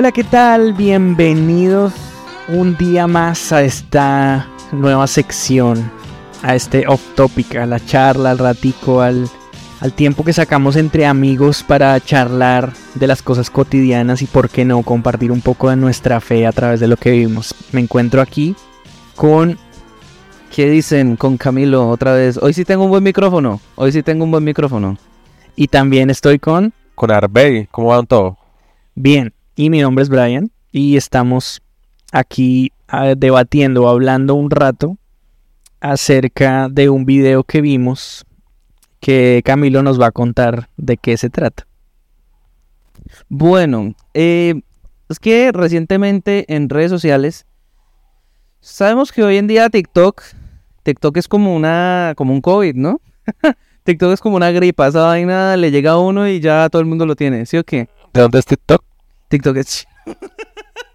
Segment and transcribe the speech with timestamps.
[0.00, 0.74] Hola, ¿qué tal?
[0.74, 1.92] Bienvenidos
[2.46, 5.90] un día más a esta nueva sección,
[6.40, 9.28] a este off topic, a la charla, al ratico, al,
[9.80, 14.64] al tiempo que sacamos entre amigos para charlar de las cosas cotidianas y por qué
[14.64, 17.52] no compartir un poco de nuestra fe a través de lo que vivimos.
[17.72, 18.54] Me encuentro aquí
[19.16, 19.58] con...
[20.54, 22.38] ¿Qué dicen con Camilo otra vez?
[22.40, 23.60] Hoy sí tengo un buen micrófono.
[23.74, 24.96] Hoy sí tengo un buen micrófono.
[25.56, 26.72] Y también estoy con...
[26.94, 27.66] Con Arbey.
[27.72, 28.38] ¿Cómo van todo?
[28.94, 29.34] Bien.
[29.58, 30.52] Y mi nombre es Brian.
[30.70, 31.60] Y estamos
[32.12, 34.98] aquí ah, debatiendo hablando un rato
[35.80, 38.24] acerca de un video que vimos
[39.00, 41.66] que Camilo nos va a contar de qué se trata.
[43.28, 44.60] Bueno, eh,
[45.08, 47.44] es que recientemente en redes sociales
[48.60, 50.22] sabemos que hoy en día TikTok,
[50.84, 53.00] TikTok es como una, como un COVID, ¿no?
[53.82, 56.86] TikTok es como una gripa, esa vaina le llega a uno y ya todo el
[56.86, 57.88] mundo lo tiene, ¿sí o qué?
[58.14, 58.87] ¿De dónde es TikTok?
[59.28, 59.86] TikTok es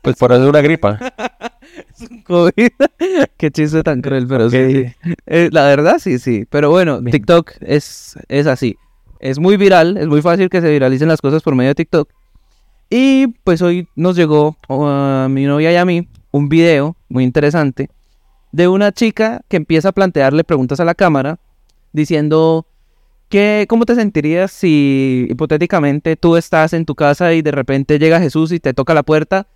[0.01, 0.99] Pues por eso es una gripa.
[1.95, 2.71] es un COVID.
[3.37, 4.85] Qué chiste tan cruel, pero sí.
[5.25, 6.45] Eh, la verdad, sí, sí.
[6.49, 7.11] Pero bueno, Bien.
[7.11, 8.77] TikTok es, es así.
[9.19, 12.09] Es muy viral, es muy fácil que se viralicen las cosas por medio de TikTok.
[12.89, 17.23] Y pues hoy nos llegó uh, a mi novia y a mí un video muy
[17.23, 17.89] interesante
[18.51, 21.39] de una chica que empieza a plantearle preguntas a la cámara
[21.93, 22.67] diciendo
[23.67, 28.51] cómo te sentirías si hipotéticamente tú estás en tu casa y de repente llega Jesús
[28.51, 29.47] y te toca la puerta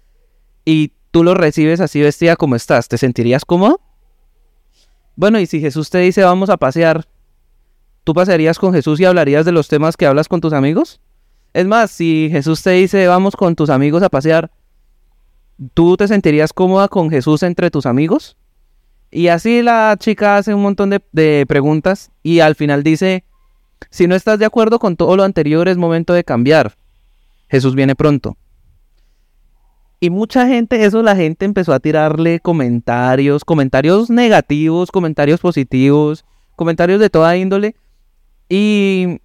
[0.65, 3.79] y tú lo recibes así vestida como estás, ¿te sentirías cómodo?
[5.15, 7.07] Bueno, y si Jesús te dice vamos a pasear,
[8.03, 10.99] ¿tú pasearías con Jesús y hablarías de los temas que hablas con tus amigos?
[11.53, 14.51] Es más, si Jesús te dice vamos con tus amigos a pasear,
[15.75, 18.37] ¿tú te sentirías cómoda con Jesús entre tus amigos?
[19.11, 23.23] Y así la chica hace un montón de preguntas y al final dice,
[23.89, 26.75] si no estás de acuerdo con todo lo anterior es momento de cambiar.
[27.49, 28.37] Jesús viene pronto.
[29.99, 36.23] Y mucha gente, eso la gente empezó a tirarle comentarios, comentarios negativos, comentarios positivos,
[36.55, 37.75] comentarios de toda índole.
[38.47, 39.19] Y,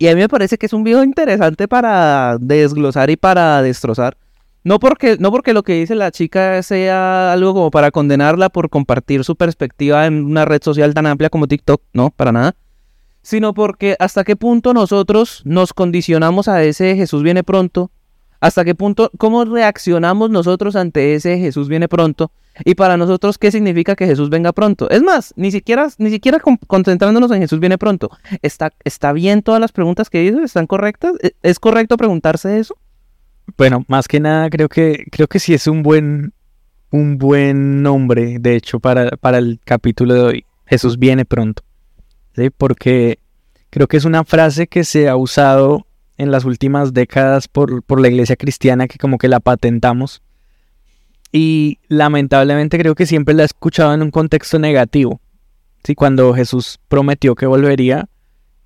[0.00, 4.16] a mí me parece que es un video interesante para desglosar y para destrozar.
[4.64, 8.68] No porque, no porque lo que dice la chica sea algo como para condenarla por
[8.68, 12.56] compartir su perspectiva en una red social tan amplia como TikTok, no, para nada.
[13.26, 17.90] Sino porque hasta qué punto nosotros nos condicionamos a ese Jesús viene pronto
[18.38, 22.30] hasta qué punto, cómo reaccionamos nosotros ante ese Jesús viene pronto
[22.64, 24.88] y para nosotros qué significa que Jesús venga pronto.
[24.90, 28.10] Es más, ni siquiera, ni siquiera con- concentrándonos en Jesús viene pronto.
[28.42, 30.38] ¿Está, ¿Está bien todas las preguntas que hizo?
[30.44, 31.14] ¿Están correctas?
[31.20, 32.76] ¿E- ¿Es correcto preguntarse eso?
[33.58, 36.32] Bueno, más que nada creo que creo que sí es un buen
[36.92, 40.44] un buen nombre, de hecho, para, para el capítulo de hoy.
[40.66, 41.64] Jesús viene pronto.
[42.36, 42.50] ¿Sí?
[42.50, 43.18] Porque
[43.70, 45.86] creo que es una frase que se ha usado
[46.18, 50.22] en las últimas décadas por, por la iglesia cristiana, que como que la patentamos.
[51.32, 55.20] Y lamentablemente creo que siempre la he escuchado en un contexto negativo.
[55.84, 55.94] ¿sí?
[55.94, 58.08] Cuando Jesús prometió que volvería,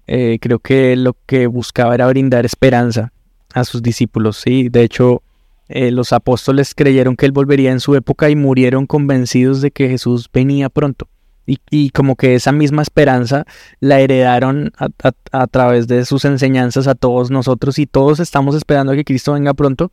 [0.07, 3.13] eh, creo que lo que buscaba era brindar esperanza
[3.55, 4.37] a sus discípulos.
[4.37, 5.23] Sí, de hecho,
[5.69, 9.89] eh, los apóstoles creyeron que él volvería en su época y murieron convencidos de que
[9.89, 11.09] Jesús venía pronto.
[11.51, 13.45] Y, y como que esa misma esperanza
[13.81, 14.89] la heredaron a,
[15.33, 19.33] a- través de sus enseñanzas a todos nosotros y todos estamos esperando a que Cristo
[19.33, 19.91] venga pronto,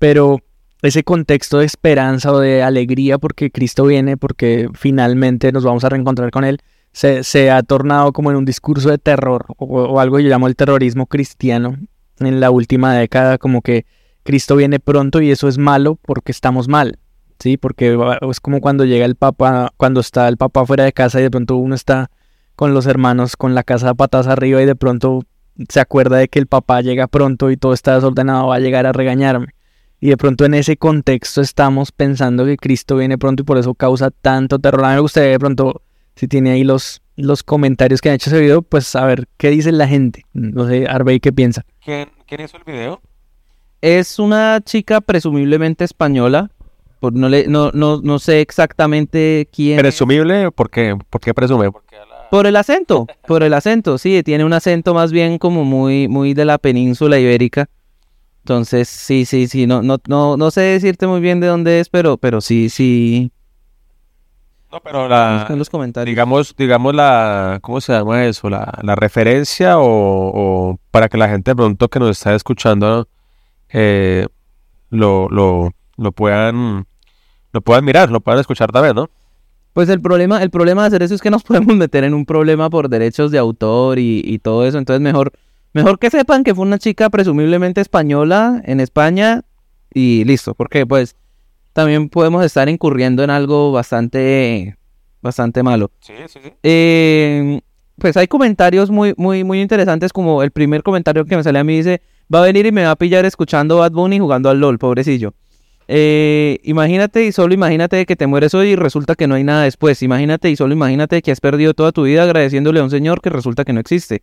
[0.00, 0.40] pero
[0.82, 5.90] ese contexto de esperanza o de alegría porque Cristo viene, porque finalmente nos vamos a
[5.90, 6.58] reencontrar con Él,
[6.92, 10.28] se, se ha tornado como en un discurso de terror o, o algo que yo
[10.28, 11.76] llamo el terrorismo cristiano
[12.18, 13.86] en la última década, como que
[14.24, 16.98] Cristo viene pronto y eso es malo porque estamos mal,
[17.40, 17.56] ¿sí?
[17.56, 17.98] Porque
[18.30, 21.30] es como cuando llega el papá, cuando está el papá fuera de casa y de
[21.30, 22.10] pronto uno está
[22.54, 25.22] con los hermanos con la casa a patas arriba y de pronto
[25.68, 28.86] se acuerda de que el papá llega pronto y todo está desordenado, va a llegar
[28.86, 29.54] a regañarme.
[30.00, 33.74] Y de pronto en ese contexto estamos pensando que Cristo viene pronto y por eso
[33.74, 34.84] causa tanto terror.
[34.84, 35.82] A mí me gustaría de pronto,
[36.16, 39.72] si tiene ahí los, los comentarios que han hecho ese video, pues saber qué dice
[39.72, 40.24] la gente.
[40.32, 41.66] No sé, Arbey, ¿qué piensa?
[41.84, 43.00] ¿Quién, quién hizo el video?
[43.82, 46.50] Es una chica presumiblemente española.
[47.00, 49.78] Por, no, le, no, no, no sé exactamente quién.
[49.78, 49.82] es.
[49.82, 50.50] ¿Presumible?
[50.50, 50.96] ¿Por qué?
[51.08, 51.72] ¿Por qué presume?
[51.72, 51.96] Porque
[52.30, 56.34] Por el acento, por el acento, sí, tiene un acento más bien como muy, muy
[56.34, 57.68] de la península ibérica.
[58.44, 61.88] Entonces, sí, sí, sí, no, no, no, no sé decirte muy bien de dónde es,
[61.88, 63.32] pero, pero sí, sí.
[64.72, 65.46] No, pero la...
[65.48, 66.10] en los comentarios.
[66.12, 67.58] Digamos, digamos la...
[67.60, 68.48] ¿Cómo se llama eso?
[68.48, 73.08] La, la referencia o, o para que la gente de pronto que nos está escuchando
[73.70, 74.26] eh,
[74.90, 76.86] lo, lo, lo puedan...
[77.52, 79.10] Lo puedan mirar, lo puedan escuchar también, ¿no?
[79.72, 82.26] Pues el problema, el problema de hacer eso es que nos podemos meter en un
[82.26, 84.78] problema por derechos de autor y, y todo eso.
[84.78, 85.32] Entonces mejor,
[85.72, 89.42] mejor que sepan que fue una chica presumiblemente española en España
[89.92, 90.54] y listo.
[90.54, 91.16] Porque pues
[91.72, 94.76] también podemos estar incurriendo en algo bastante,
[95.22, 95.90] bastante malo.
[96.00, 96.52] Sí, sí, sí.
[96.62, 97.60] Eh,
[98.00, 101.64] pues hay comentarios muy, muy, muy interesantes, como el primer comentario que me sale a
[101.64, 102.00] mí dice,
[102.32, 105.34] va a venir y me va a pillar escuchando Bad Bunny jugando al LOL, pobrecillo.
[105.92, 109.64] Eh, imagínate y solo imagínate que te mueres hoy y resulta que no hay nada
[109.64, 110.04] después.
[110.04, 113.28] Imagínate y solo imagínate que has perdido toda tu vida agradeciéndole a un señor que
[113.28, 114.22] resulta que no existe.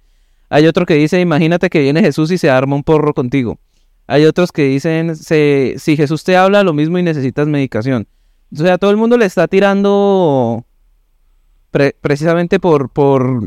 [0.49, 3.59] Hay otro que dice, imagínate que viene Jesús y se arma un porro contigo.
[4.07, 8.07] Hay otros que dicen, si Jesús te habla, lo mismo y necesitas medicación.
[8.53, 10.63] O sea, todo el mundo le está tirando
[11.71, 13.43] pre- precisamente por, por,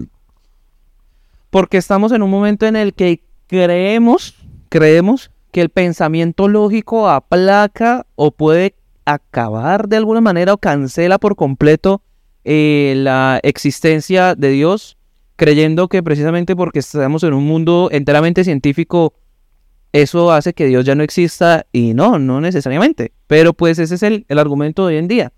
[1.49, 4.35] porque estamos en un momento en el que creemos,
[4.69, 8.75] creemos que el pensamiento lógico aplaca o puede
[9.05, 12.03] acabar de alguna manera o cancela por completo
[12.45, 14.97] eh, la existencia de Dios,
[15.37, 19.15] creyendo que precisamente porque estamos en un mundo enteramente científico,
[19.93, 23.13] eso hace que Dios ya no exista y no, no necesariamente.
[23.27, 25.33] Pero pues ese es el, el argumento de hoy en día.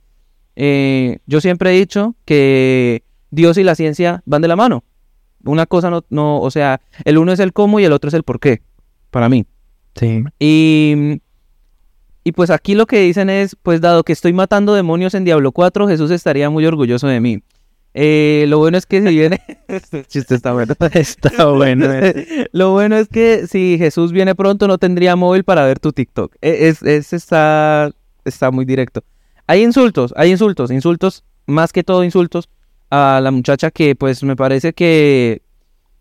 [0.57, 4.85] Eh, yo siempre he dicho que Dios y la ciencia van de la mano.
[5.45, 8.15] Una cosa no, no, o sea, el uno es el cómo y el otro es
[8.15, 8.63] el por qué,
[9.11, 9.47] para mí.
[9.95, 10.25] Sí.
[10.39, 11.21] Y,
[12.25, 15.53] y pues aquí lo que dicen es, pues dado que estoy matando demonios en Diablo
[15.53, 17.43] 4, Jesús estaría muy orgulloso de mí.
[17.95, 19.41] Eh, lo bueno es que si viene...
[19.69, 20.75] este chiste está bueno.
[20.95, 21.87] Está bueno.
[21.93, 22.47] eh.
[22.53, 26.35] lo bueno es que si Jesús viene pronto no tendría móvil para ver tu TikTok.
[26.41, 27.91] E- Es, es- está,
[28.25, 29.03] está muy directo.
[29.47, 32.49] Hay insultos, hay insultos, insultos, más que todo insultos
[32.89, 35.43] a la muchacha que pues me parece que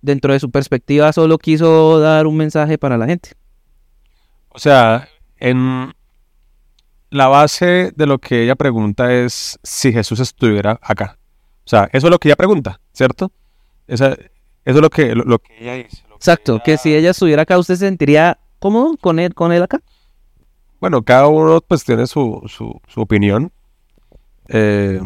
[0.01, 3.31] dentro de su perspectiva solo quiso dar un mensaje para la gente.
[4.53, 5.07] O sea,
[5.38, 5.94] en
[7.09, 11.18] la base de lo que ella pregunta es si Jesús estuviera acá.
[11.65, 13.31] O sea, eso es lo que ella pregunta, ¿cierto?
[13.88, 16.03] Esa- eso es lo que, lo, lo que ella dice.
[16.03, 19.33] lo que Exacto, ella- que si ella estuviera acá, ¿usted se sentiría cómodo con él,
[19.33, 19.81] con él acá?
[20.80, 23.51] Bueno, cada uno pues tiene su, su, su opinión.
[24.47, 25.00] Eh,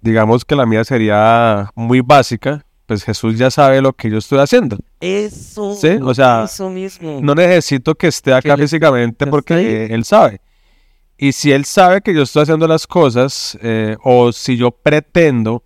[0.00, 2.64] digamos que la mía sería muy básica.
[2.94, 4.78] Pues Jesús ya sabe lo que yo estoy haciendo.
[5.00, 5.74] Eso.
[5.74, 7.18] Sí, o sea, eso mismo.
[7.20, 10.40] No necesito que esté acá Que físicamente porque él sabe.
[11.18, 15.64] Y si él sabe que yo estoy haciendo las cosas, eh, o si yo pretendo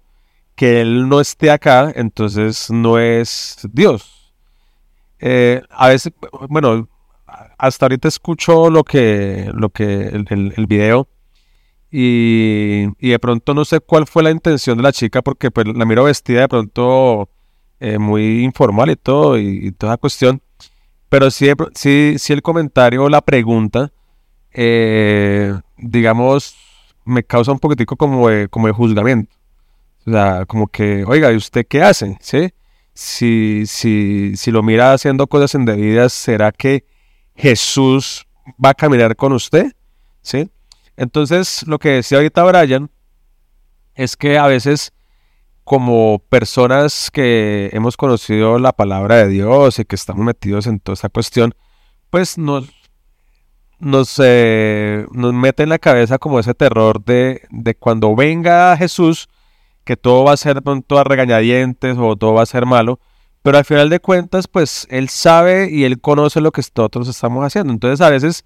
[0.54, 4.32] que él no esté acá, entonces no es Dios.
[5.20, 6.12] Eh, a veces,
[6.48, 6.88] bueno,
[7.58, 11.08] hasta ahorita escucho lo que, lo que, el, el- el video
[11.90, 15.84] y, de pronto no sé cuál fue la intención de la chica porque pues la
[15.84, 17.28] miro vestida de pronto
[17.80, 20.42] eh, muy informal y todo y, y toda cuestión.
[21.08, 23.92] Pero sí, sí, sí el comentario o la pregunta,
[24.52, 26.56] eh, digamos,
[27.04, 29.34] me causa un poquitico como de, como de juzgamiento.
[30.06, 32.18] O sea, como que, oiga, ¿y usted qué hace?
[32.20, 32.50] ¿Sí?
[32.92, 36.84] Si, si, si lo mira haciendo cosas indebidas, ¿será que
[37.34, 38.26] Jesús
[38.62, 39.72] va a caminar con usted?
[40.20, 40.50] ¿Sí?
[40.98, 42.90] Entonces, lo que decía ahorita Brian
[43.94, 44.92] es que a veces
[45.62, 50.94] como personas que hemos conocido la palabra de Dios y que estamos metidos en toda
[50.94, 51.54] esta cuestión,
[52.10, 52.68] pues nos,
[54.20, 59.28] eh, nos mete en la cabeza como ese terror de, de cuando venga Jesús,
[59.84, 62.98] que todo va a ser pronto a regañadientes o todo va a ser malo,
[63.42, 67.44] pero al final de cuentas, pues Él sabe y Él conoce lo que nosotros estamos
[67.44, 67.72] haciendo.
[67.72, 68.44] Entonces, a veces,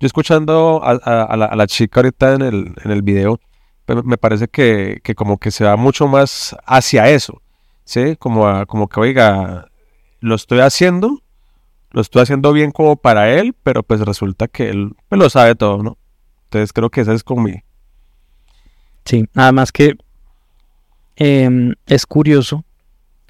[0.00, 2.42] yo escuchando a, la, chica ahorita en
[2.84, 3.40] el, video,
[3.86, 7.40] me parece que, como que se va mucho más hacia eso,
[7.84, 8.16] ¿sí?
[8.16, 9.68] Como, que, oiga,
[10.20, 11.22] lo estoy haciendo,
[11.90, 15.54] lo estoy haciendo bien como para Él, pero pues resulta que Él pues, lo sabe
[15.54, 15.98] todo, ¿no?
[16.44, 17.62] Entonces creo que esa es como mi...
[19.04, 19.96] Sí, nada más que
[21.16, 22.64] em, es curioso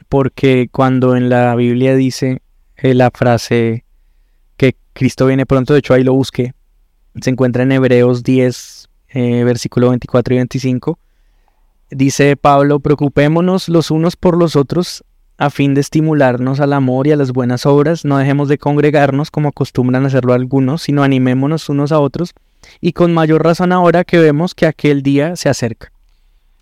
[0.09, 2.42] porque cuando en la Biblia dice
[2.76, 3.84] eh, la frase
[4.94, 6.54] Cristo viene pronto, de hecho ahí lo busqué,
[7.20, 10.98] se encuentra en Hebreos 10, eh, versículo 24 y 25,
[11.90, 15.04] dice Pablo, preocupémonos los unos por los otros
[15.36, 19.30] a fin de estimularnos al amor y a las buenas obras, no dejemos de congregarnos
[19.30, 22.32] como acostumbran hacerlo algunos, sino animémonos unos a otros
[22.80, 25.92] y con mayor razón ahora que vemos que aquel día se acerca.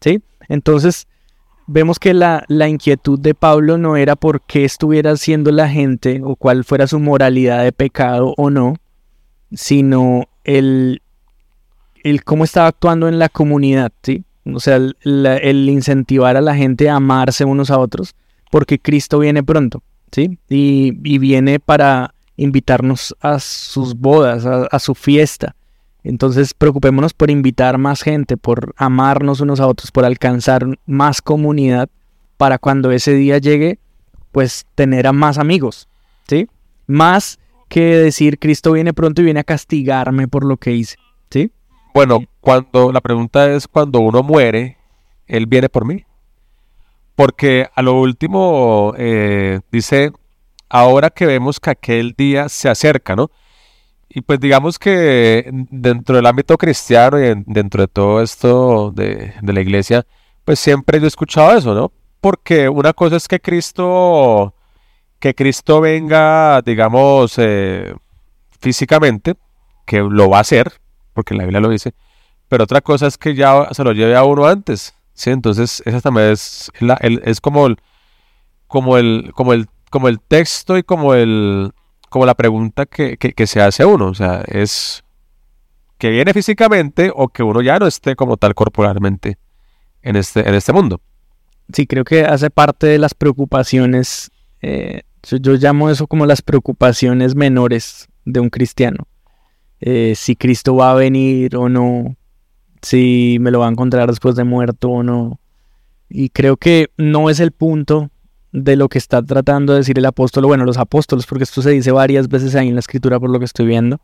[0.01, 0.23] ¿Sí?
[0.49, 1.07] Entonces,
[1.73, 6.21] vemos que la, la inquietud de Pablo no era por qué estuviera haciendo la gente
[6.23, 8.77] o cuál fuera su moralidad de pecado o no,
[9.53, 11.03] sino el,
[12.05, 14.25] el cómo estaba actuando en la comunidad, ¿sí?
[14.45, 18.15] O sea, el, el incentivar a la gente a amarse unos a otros,
[18.51, 20.39] porque Cristo viene pronto, ¿sí?
[20.49, 25.55] Y, y viene para invitarnos a sus bodas, a, a su fiesta.
[26.05, 31.89] Entonces preocupémonos por invitar más gente, por amarnos unos a otros, por alcanzar más comunidad
[32.37, 33.79] para cuando ese día llegue,
[34.33, 35.89] pues tener a más amigos,
[36.27, 36.49] ¿sí?
[36.87, 40.97] Más que decir Cristo viene pronto y viene a castigarme por lo que hice.
[41.31, 41.51] ¿Sí?
[41.95, 44.79] Bueno, cuando la pregunta es cuando uno muere,
[45.27, 46.05] él viene por mí.
[47.15, 50.13] Porque a lo último eh, dice,
[50.69, 53.31] ahora que vemos que aquel día se acerca, ¿no?
[54.15, 59.33] Y pues digamos que dentro del ámbito cristiano y en- dentro de todo esto de,
[59.41, 60.05] de la iglesia,
[60.45, 61.93] pues siempre yo he escuchado eso, ¿no?
[62.21, 64.55] Porque una cosa es que Cristo,
[65.21, 67.95] que Cristo venga, digamos, eh,
[68.61, 69.37] físicamente,
[69.87, 70.73] que lo va a hacer,
[71.15, 71.95] porque la Biblia lo dice,
[72.49, 75.31] pero otra cosa es que ya se lo lleve a uno antes, ¿sí?
[75.31, 77.79] Entonces, esa también es, la- es como el,
[78.67, 81.73] como el, como el, como el texto y como el,
[82.13, 85.03] como la pregunta que, que, se hace a uno, o sea, es
[85.99, 89.39] que viene físicamente o que uno ya no esté como tal corporalmente
[90.03, 91.01] en este, en este mundo.
[91.73, 96.43] Sí, creo que hace parte de las preocupaciones, eh, yo, yo llamo eso como las
[96.43, 99.09] preocupaciones menores de un cristiano.
[99.81, 102.15] Eh, si Cristo va a venir o no,
[102.83, 105.41] si me lo va a encontrar después de muerto o no.
[106.11, 108.11] Y creo que no es el punto
[108.53, 111.71] de lo que está tratando de decir el apóstol, bueno, los apóstoles, porque esto se
[111.71, 114.01] dice varias veces ahí en la escritura por lo que estoy viendo.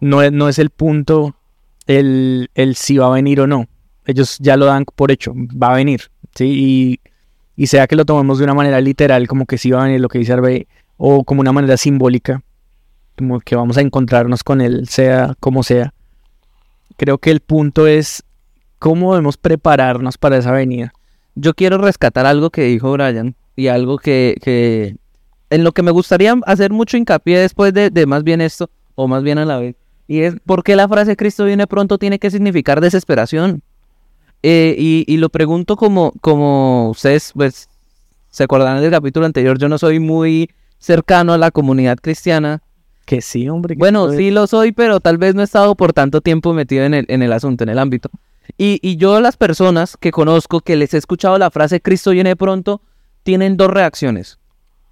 [0.00, 1.34] No es, no es el punto
[1.86, 3.66] el, el si va a venir o no.
[4.04, 6.02] Ellos ya lo dan por hecho, va a venir.
[6.34, 6.44] ¿sí?
[6.46, 7.00] Y,
[7.56, 10.00] y sea que lo tomemos de una manera literal, como que sí va a venir
[10.00, 12.42] lo que dice Arbe, o como una manera simbólica,
[13.18, 15.92] como que vamos a encontrarnos con él, sea como sea.
[16.96, 18.22] Creo que el punto es
[18.78, 20.92] cómo debemos prepararnos para esa venida.
[21.34, 24.96] Yo quiero rescatar algo que dijo Brian y algo que, que
[25.50, 29.08] en lo que me gustaría hacer mucho hincapié después de, de más bien esto, o
[29.08, 29.74] más bien a la vez,
[30.06, 33.62] y es por qué la frase Cristo viene pronto tiene que significar desesperación.
[34.42, 37.68] Eh, y, y lo pregunto como, como ustedes pues
[38.30, 42.62] se acordarán del capítulo anterior, yo no soy muy cercano a la comunidad cristiana.
[43.06, 43.74] Que sí, hombre.
[43.74, 46.84] que Bueno, sí lo soy, pero tal vez no he estado por tanto tiempo metido
[46.84, 48.10] en el, en el asunto, en el ámbito.
[48.58, 52.36] Y, y yo las personas que conozco que les he escuchado la frase Cristo viene
[52.36, 52.80] pronto,
[53.26, 54.38] tienen dos reacciones.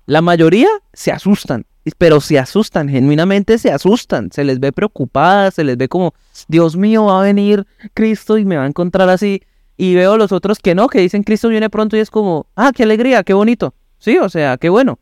[0.07, 1.65] La mayoría se asustan,
[1.99, 6.15] pero se asustan, genuinamente se asustan, se les ve preocupadas, se les ve como,
[6.49, 7.65] Dios mío, va a venir
[7.95, 9.41] Cristo y me va a encontrar así.
[9.77, 12.73] Y veo los otros que no, que dicen Cristo viene pronto y es como, ah,
[12.75, 13.73] qué alegría, qué bonito.
[13.99, 14.99] Sí, o sea, qué bueno,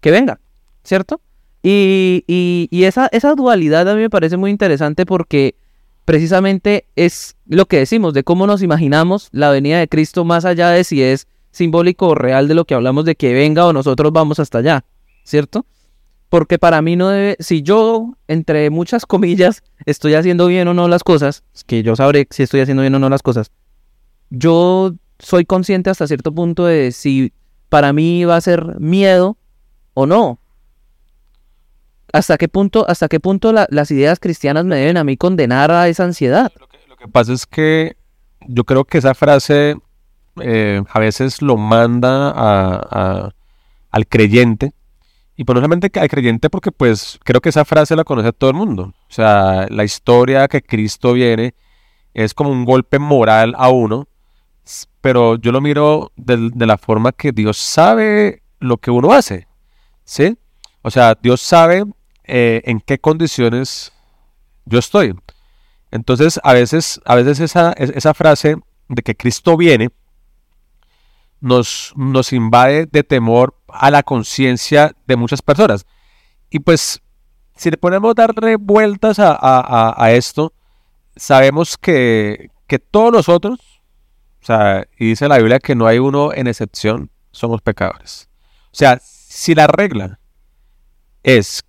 [0.00, 0.38] que venga,
[0.84, 1.22] ¿cierto?
[1.62, 5.54] Y, y- esa, esa dualidad a mí me parece muy interesante porque
[6.04, 10.68] precisamente es lo que decimos, de cómo nos imaginamos la venida de Cristo más allá
[10.68, 14.12] de si es simbólico o real de lo que hablamos de que venga o nosotros
[14.12, 14.84] vamos hasta allá,
[15.22, 15.64] ¿cierto?
[16.28, 20.88] Porque para mí no debe, si yo, entre muchas comillas, estoy haciendo bien o no
[20.88, 23.52] las cosas, que yo sabré si estoy haciendo bien o no las cosas,
[24.30, 27.32] yo soy consciente hasta cierto punto de si
[27.68, 29.36] para mí va a ser miedo
[29.94, 30.40] o no.
[32.12, 35.70] ¿Hasta qué punto, hasta qué punto la- las ideas cristianas me deben a mí condenar
[35.70, 36.52] a esa ansiedad?
[36.88, 37.96] Lo que pasa es que
[38.46, 39.76] yo creo que esa frase
[40.40, 43.30] eh, a veces lo manda a-
[43.90, 44.72] al creyente.
[45.36, 48.50] Y pues no solamente al creyente, porque pues creo que esa frase la conoce todo
[48.50, 48.84] el mundo.
[49.08, 51.54] O sea, la historia que Cristo viene
[52.14, 54.06] es como un golpe moral a uno,
[55.00, 59.46] pero yo lo miro de, la forma que Dios sabe lo que uno hace.
[60.04, 60.36] ¿Sí?
[60.82, 61.84] O sea, Dios sabe
[62.24, 63.92] eh, en qué condiciones
[64.66, 65.14] yo estoy.
[65.90, 68.56] Entonces, a veces, a veces esa, es- esa frase
[68.88, 69.90] de que Cristo viene
[71.44, 75.84] nos, nos invade de temor a la conciencia de muchas personas.
[76.48, 77.02] Y pues,
[77.54, 79.60] si le ponemos a darle vueltas a, a-
[79.90, 80.52] a- a esto,
[81.16, 83.58] sabemos que, que todos nosotros,
[84.42, 88.28] o sea, y dice la Biblia que no hay uno en excepción, somos pecadores.
[88.66, 90.18] O sea, si la regla
[91.22, 91.62] es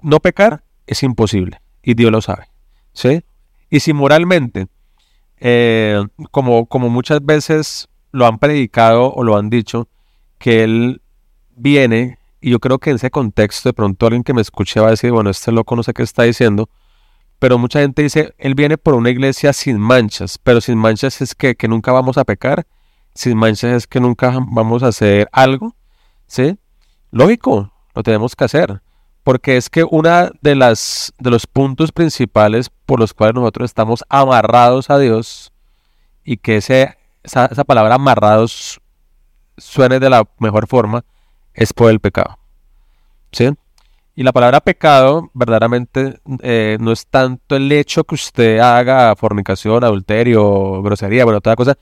[0.00, 1.60] no pecar, es imposible.
[1.82, 2.48] Y Dios lo sabe.
[2.94, 3.22] ¿Sí?
[3.68, 4.66] Y si moralmente,
[5.38, 9.88] eh, como, como muchas veces lo han predicado o lo han dicho,
[10.38, 11.02] que Él
[11.56, 14.88] viene, y yo creo que en ese contexto de pronto alguien que me escuche va
[14.88, 16.68] a decir, bueno, este loco no sé qué está diciendo,
[17.38, 21.34] pero mucha gente dice, Él viene por una iglesia sin manchas, pero sin manchas es
[21.34, 22.66] que, que nunca vamos a pecar,
[23.14, 25.74] sin manchas es que nunca vamos a hacer algo,
[26.26, 26.58] ¿sí?
[27.10, 28.80] Lógico, lo tenemos que hacer
[29.22, 34.04] porque es que una de las de los puntos principales por los cuales nosotros estamos
[34.08, 35.52] amarrados a Dios
[36.24, 38.80] y que ese, esa, esa palabra amarrados
[39.56, 41.04] suene de la mejor forma
[41.54, 42.38] es por el pecado.
[43.32, 43.50] ¿Sí?
[44.16, 49.84] Y la palabra pecado verdaderamente eh, no es tanto el hecho que usted haga fornicación,
[49.84, 51.78] adulterio, grosería, bueno, toda cosa.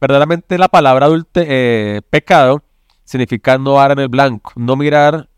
[0.00, 2.62] Verdaderamente la palabra eh, pecado
[3.04, 5.28] significa no dar el blanco, no mirar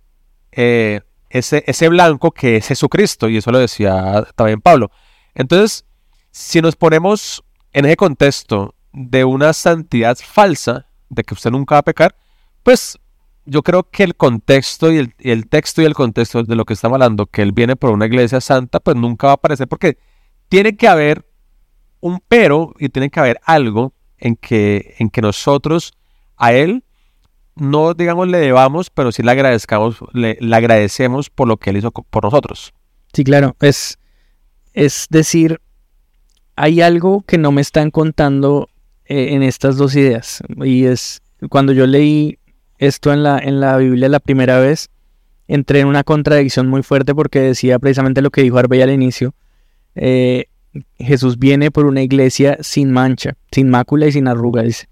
[0.53, 4.91] eh, ese, ese blanco que es Jesucristo, y eso lo decía también Pablo.
[5.35, 5.85] Entonces,
[6.31, 11.81] si nos ponemos en ese contexto de una santidad falsa, de que usted nunca va
[11.81, 12.17] a pecar,
[12.63, 12.99] pues
[13.45, 16.73] yo creo que el contexto y el, el texto y el contexto de lo que
[16.73, 19.99] estamos hablando, que él viene por una iglesia santa, pues nunca va a aparecer porque
[20.49, 21.27] tiene que haber
[22.01, 25.93] un pero y tiene que haber algo en que, en que nosotros
[26.37, 26.85] a él
[27.57, 31.77] no, digamos, le debamos, pero sí le agradezcamos, le, le agradecemos por lo que él
[31.77, 32.73] hizo por nosotros.
[33.13, 33.99] Sí, claro, es,
[34.73, 35.61] es decir,
[36.57, 38.69] hay algo que no me están contando
[39.07, 40.43] en estas dos ideas.
[40.63, 42.39] Y es, cuando yo leí
[42.79, 44.91] esto en la, en la Biblia la primera vez,
[45.49, 49.35] entré en una contradicción muy fuerte porque decía precisamente lo que dijo Arbey al inicio.
[49.95, 50.47] eh,
[50.99, 54.89] Jesús viene por una iglesia sin mancha, sin mácula y sin arruga, dice.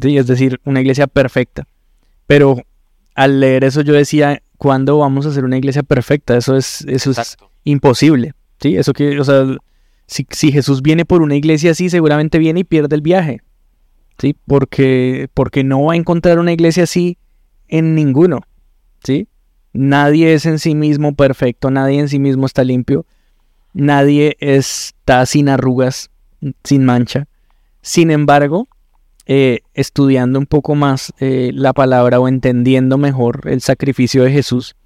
[0.00, 1.66] Sí, es decir, una iglesia perfecta.
[2.26, 2.62] Pero
[3.14, 6.36] al leer eso yo decía, ¿cuándo vamos a hacer una iglesia perfecta?
[6.36, 8.32] Eso es, eso es imposible.
[8.60, 8.76] ¿sí?
[8.76, 9.46] Eso que, o sea,
[10.06, 13.40] si, Jesús viene por una iglesia así, seguramente viene y pierde el viaje.
[14.18, 14.36] ¿sí?
[14.46, 17.18] Porque, porque no va a encontrar una iglesia así
[17.68, 18.42] en ninguno.
[19.02, 19.28] ¿sí?
[19.72, 23.06] Nadie es en sí mismo perfecto, nadie en sí mismo está limpio,
[23.72, 26.10] nadie está sin arrugas,
[26.62, 27.26] sin mancha.
[27.80, 28.68] Sin embargo,
[29.26, 34.76] eh, estudiando un poco más eh, la palabra o entendiendo mejor el sacrificio de Jesús,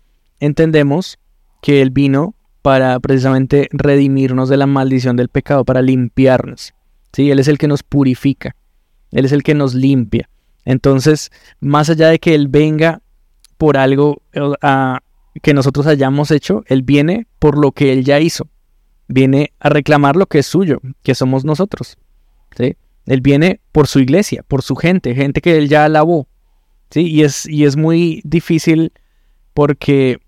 [0.41, 1.19] entendemos
[1.61, 2.35] que Él vino
[2.69, 6.75] para precisamente redimirnos de la maldición del pecado, para limpiarnos.
[7.15, 7.31] ¿sí?
[7.31, 8.57] Él es el que nos purifica,
[9.11, 10.29] Él es el que nos limpia.
[10.67, 13.01] Entonces, más allá de que Él venga
[13.57, 14.43] por algo eh,
[15.41, 18.49] que nosotros hayamos hecho, Él viene por lo que Él ya hizo.
[19.07, 21.97] Viene a reclamar lo que es suyo, que somos nosotros.
[22.55, 22.77] ¿sí?
[23.07, 26.29] Él viene por su iglesia, por su gente, gente que Él ya alabó.
[26.91, 27.01] ¿sí?
[27.01, 28.93] Y, es, y es muy difícil
[29.55, 30.19] porque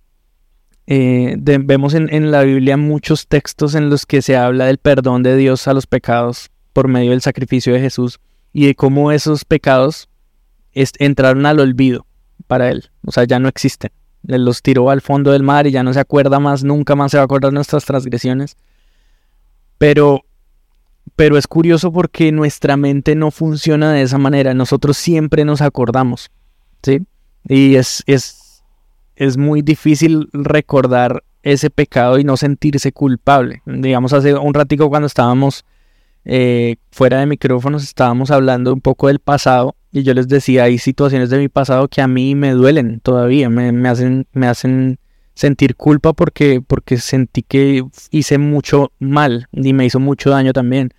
[0.93, 4.79] eh, de- vemos en, en la Biblia muchos textos en los que se habla del
[4.79, 8.19] perdón de Dios a los pecados por medio del sacrificio de Jesús
[8.53, 10.09] y de cómo esos pecados
[10.73, 12.07] es- entraron al olvido
[12.49, 12.91] para Él.
[13.07, 13.93] O sea, ya no existen.
[14.27, 17.13] Él los tiró al fondo del mar y ya no se acuerda más, nunca más
[17.13, 18.57] se va a acordar nuestras transgresiones.
[19.79, 20.23] Pero,
[21.17, 24.55] pero es curioso porque nuestra mente no funciona de esa manera.
[24.55, 26.31] Nosotros siempre nos acordamos.
[26.83, 27.01] ¿Sí?
[27.49, 28.40] Y es, es,
[29.21, 33.61] es muy difícil recordar ese pecado y no sentirse culpable.
[33.67, 35.67] Digamos, hace un ratico cuando estábamos
[36.25, 40.79] eh, fuera de micrófonos, estábamos hablando un poco del pasado y yo les decía, hay
[40.79, 44.99] situaciones de mi pasado que a mí me duelen todavía, me, me hacen, me hacen
[45.35, 50.95] sentir culpa porque, porque sentí que hice mucho mal y me hizo mucho daño también.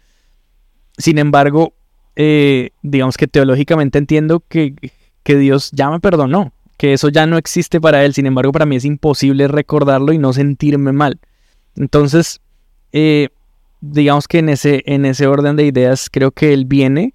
[0.96, 1.74] Sin embargo,
[2.16, 4.76] eh, digamos que teológicamente entiendo que,
[5.24, 8.66] que Dios ya me perdonó, que eso ya no existe para Él, sin embargo para
[8.66, 11.20] mí es imposible recordarlo y no sentirme mal.
[11.76, 12.42] Entonces,
[12.92, 13.30] eh,
[13.82, 17.14] digamos que en ese, en ese orden de ideas creo que Él viene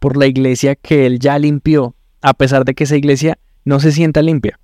[0.00, 3.90] por la iglesia que Él ya limpió, a pesar de que esa iglesia no se
[3.90, 4.60] sienta limpia,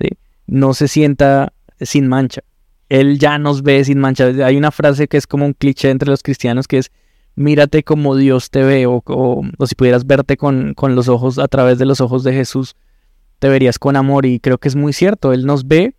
[0.00, 0.10] ¿sí?
[0.46, 2.42] no se sienta sin mancha.
[2.88, 4.26] Él ya nos ve sin mancha.
[4.46, 6.92] Hay una frase que es como un cliché entre los cristianos que es
[7.34, 11.40] mírate como Dios te ve o, o- o si pudieras verte con, con los ojos
[11.40, 12.76] a través de los ojos de Jesús,
[13.42, 15.32] te verías con amor y creo que es muy cierto.
[15.32, 15.96] Él nos ve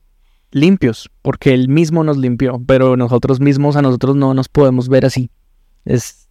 [0.52, 5.06] limpios porque Él mismo nos limpió, pero nosotros mismos a nosotros no nos podemos ver
[5.06, 5.30] así.
[5.84, 6.30] Es,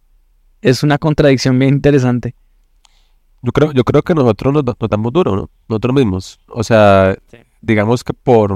[0.63, 2.33] es una contradicción bien interesante.
[3.43, 5.49] Yo creo, yo creo que nosotros nos, nos damos duro, ¿no?
[5.69, 6.39] Nosotros mismos.
[6.47, 7.15] O sea,
[7.61, 8.55] digamos que por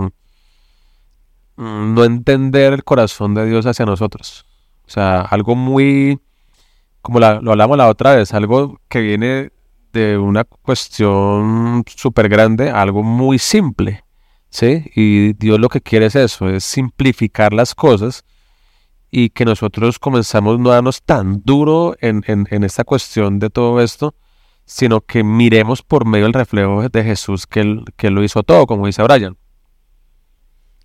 [1.58, 4.48] mm, no entender el corazón de Dios hacia nosotros.
[4.88, 6.20] O sea, algo muy,
[7.04, 9.52] como la- lo hablamos la otra vez, algo que viene
[9.98, 14.04] de una cuestión súper grande a algo muy simple,
[14.50, 14.92] ¿sí?
[14.96, 18.24] Y Dios lo que quiere es eso, es simplificar las cosas
[19.10, 23.82] y que nosotros comenzamos no a darnos tan duro en, en, esta cuestión de todo
[23.82, 24.16] esto,
[24.66, 28.86] sino que miremos por medio del reflejo de Jesús que que lo hizo todo, como
[28.86, 29.38] dice Brian.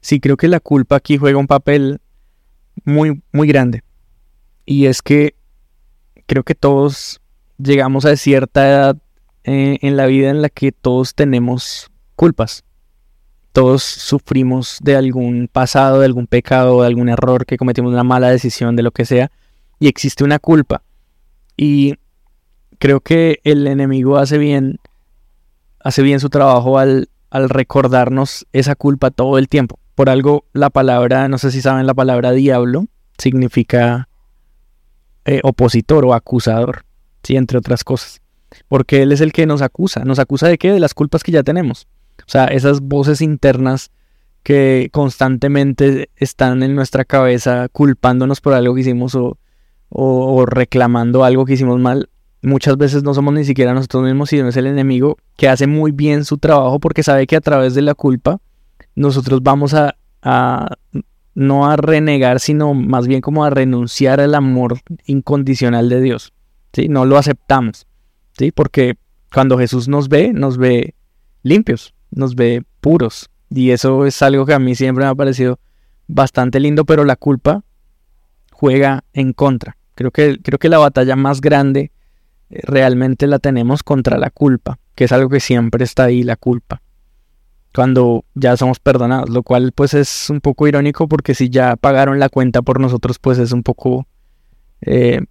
[0.01, 2.01] Sí, creo que la culpa aquí juega un papel
[2.85, 3.83] muy, muy grande.
[4.67, 5.37] Y es que
[6.27, 7.22] creo que todos
[7.63, 8.97] llegamos a cierta edad
[9.45, 12.65] eh, en la vida en la que todos tenemos culpas.
[13.53, 18.31] Todos sufrimos de algún pasado, de algún pecado, de algún error que cometimos, una mala
[18.31, 19.31] decisión, de lo que sea.
[19.79, 20.83] Y existe una culpa.
[21.57, 21.97] Y
[22.79, 24.79] creo que el enemigo hace bien,
[25.81, 29.79] hace bien su trabajo al, al recordarnos esa culpa todo el tiempo.
[29.95, 32.87] Por algo la palabra, no sé si saben, la palabra diablo
[33.19, 34.09] significa
[35.25, 36.85] eh, opositor o acusador,
[37.23, 37.37] ¿sí?
[37.37, 38.21] entre otras cosas.
[38.69, 40.05] Porque él es el que nos acusa.
[40.05, 40.73] ¿Nos acusa de qué?
[40.73, 41.87] De las culpas que ya tenemos.
[42.21, 43.91] O sea, esas voces internas
[44.43, 51.53] que constantemente están en nuestra cabeza culpándonos por algo que hicimos o, reclamando algo que
[51.55, 52.09] hicimos mal,
[52.43, 55.93] muchas veces no somos ni siquiera nosotros mismos, sino es el enemigo que hace muy
[55.93, 58.41] bien su trabajo porque sabe que a través de la culpa
[58.95, 60.71] nosotros vamos a, a
[61.35, 66.33] no a renegar, sino más bien como a renunciar al amor incondicional de Dios.
[66.73, 66.89] ¿Sí?
[66.89, 67.87] No lo aceptamos,
[68.37, 68.53] ¿sí?
[68.53, 68.97] porque
[69.33, 70.95] cuando Jesús nos ve, nos ve
[71.43, 73.31] limpios, nos ve puros.
[73.51, 75.59] Y eso es algo que a mí siempre me ha parecido
[76.07, 77.65] bastante lindo, pero la culpa
[78.51, 79.77] juega en contra.
[79.95, 81.93] Creo que, creo que la batalla más grande
[82.51, 86.37] eh, realmente la tenemos contra la culpa, que es algo que siempre está ahí, la
[86.37, 86.83] culpa.
[87.75, 92.19] Cuando ya somos perdonados, lo cual pues es un poco irónico porque si ya pagaron
[92.19, 94.07] la cuenta por nosotros, pues es un poco
[94.83, 95.23] eh,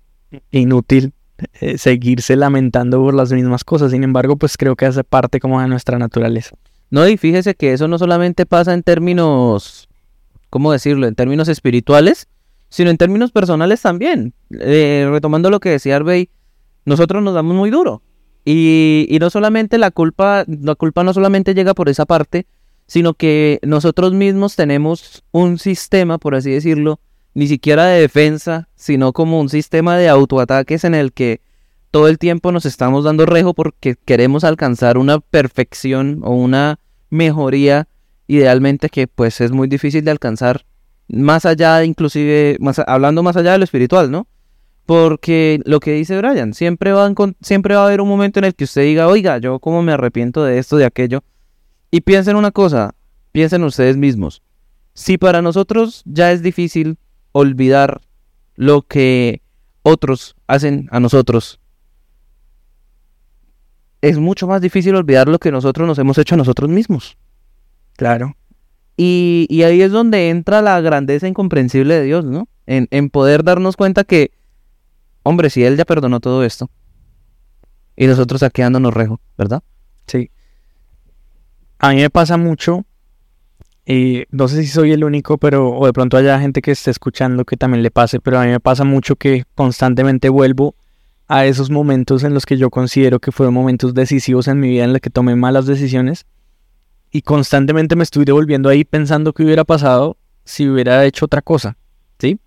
[0.50, 1.14] inútil
[1.60, 3.92] eh, seguirse lamentando por las mismas cosas.
[3.92, 6.56] Sin embargo, pues creo que hace parte como de nuestra naturaleza.
[6.90, 9.88] No, y fíjese que eso no solamente pasa en términos,
[10.50, 11.08] ¿cómo decirlo?
[11.08, 12.28] En términos espirituales,
[12.70, 14.34] sino en términos personales también.
[14.60, 16.30] Eh, retomando lo que decía Arbey,
[16.86, 18.02] nosotros nos damos muy duro.
[18.44, 22.48] Y, y no solamente la culpa, la culpa no solamente llega por esa parte,
[22.88, 27.00] sino que nosotros mismos tenemos un sistema, por así decirlo,
[27.34, 31.42] ni siquiera de defensa, sino como un sistema de autoataques en el que
[31.92, 37.88] todo el tiempo nos estamos dando rejo porque queremos alcanzar una perfección o una mejoría
[38.28, 40.66] idealmente que pues es muy difícil de alcanzar
[41.10, 44.28] más allá inclusive más, hablando más allá de lo espiritual, ¿no?
[44.86, 48.46] Porque lo que dice Brian, siempre va, a, siempre va a haber un momento en
[48.46, 51.24] el que usted diga, oiga, yo como me arrepiento de esto, de aquello.
[51.92, 52.96] Y piensen una cosa,
[53.32, 54.42] piensen ustedes mismos.
[54.94, 56.98] Si para nosotros ya es difícil
[57.32, 58.02] olvidar
[58.56, 59.42] lo que
[59.84, 61.60] otros hacen a nosotros,
[64.02, 67.18] es mucho más difícil olvidar lo que nosotros nos hemos hecho a nosotros mismos.
[67.96, 68.36] Claro.
[68.98, 72.48] Y, y ahí es donde entra la grandeza incomprensible de Dios, ¿no?
[72.66, 74.32] En, en poder darnos cuenta que
[75.24, 76.70] hombre, si él ya perdonó todo esto,
[77.96, 79.62] y nosotros aquí dándonos rejo, ¿verdad?
[80.08, 80.32] Sí.
[81.80, 82.86] A mí me pasa mucho,
[83.86, 86.92] y no sé si soy el único, pero, o de pronto haya gente que esté
[86.92, 90.76] escuchando que también le pase, pero a mí me pasa mucho que constantemente vuelvo
[91.28, 94.84] a esos momentos en los que yo considero que fueron momentos decisivos en mi vida,
[94.84, 96.26] en los que tomé malas decisiones,
[97.12, 101.78] y constantemente me estoy devolviendo ahí pensando qué hubiera pasado si hubiera hecho otra cosa,
[102.20, 102.40] ¿sí?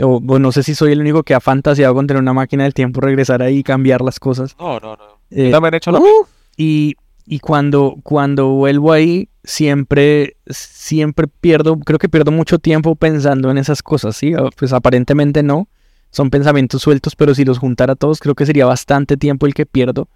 [0.00, 2.64] O, o, no sé si soy el único que ha fantaseado con tener una máquina
[2.64, 4.56] del tiempo, regresar ahí y cambiar las cosas.
[4.58, 5.20] No, no, no.
[5.30, 6.26] Eh, También he hecho lo uh,
[6.56, 13.50] y, y cuando, cuando vuelvo ahí, siempre, siempre pierdo, creo que pierdo mucho tiempo pensando
[13.50, 14.32] en esas cosas, ¿sí?
[14.58, 15.68] Pues aparentemente no,
[16.10, 19.66] son pensamientos sueltos, pero si los juntara todos, creo que sería bastante tiempo el que
[19.66, 20.08] pierdo.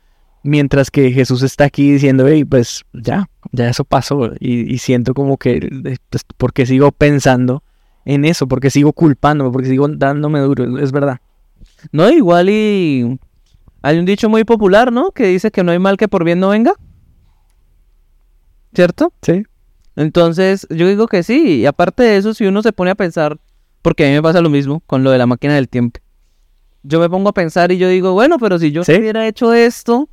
[0.43, 4.33] Mientras que Jesús está aquí diciendo, hey, pues ya, ya eso pasó.
[4.39, 7.63] Y, y siento como que, pues, porque sigo pensando
[8.05, 11.21] en eso, porque sigo culpándome, porque sigo dándome duro, es verdad.
[11.93, 13.19] No, igual y
[13.83, 15.13] hay un dicho muy popular, ¿no?
[15.13, 16.75] Que dice que no hay mal que por bien no venga.
[18.75, 19.13] ¿Cierto?
[19.23, 19.45] Sí.
[19.97, 23.39] Entonces, yo digo que sí, y aparte de eso, si uno se pone a pensar,
[23.83, 26.01] porque a mí me pasa lo mismo con lo de la máquina del tiempo.
[26.83, 28.95] Yo me pongo a pensar y yo digo, bueno, pero si yo ¿Sí?
[28.95, 30.09] hubiera hecho esto,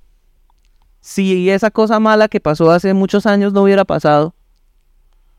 [1.01, 4.35] si esa cosa mala que pasó hace muchos años no hubiera pasado,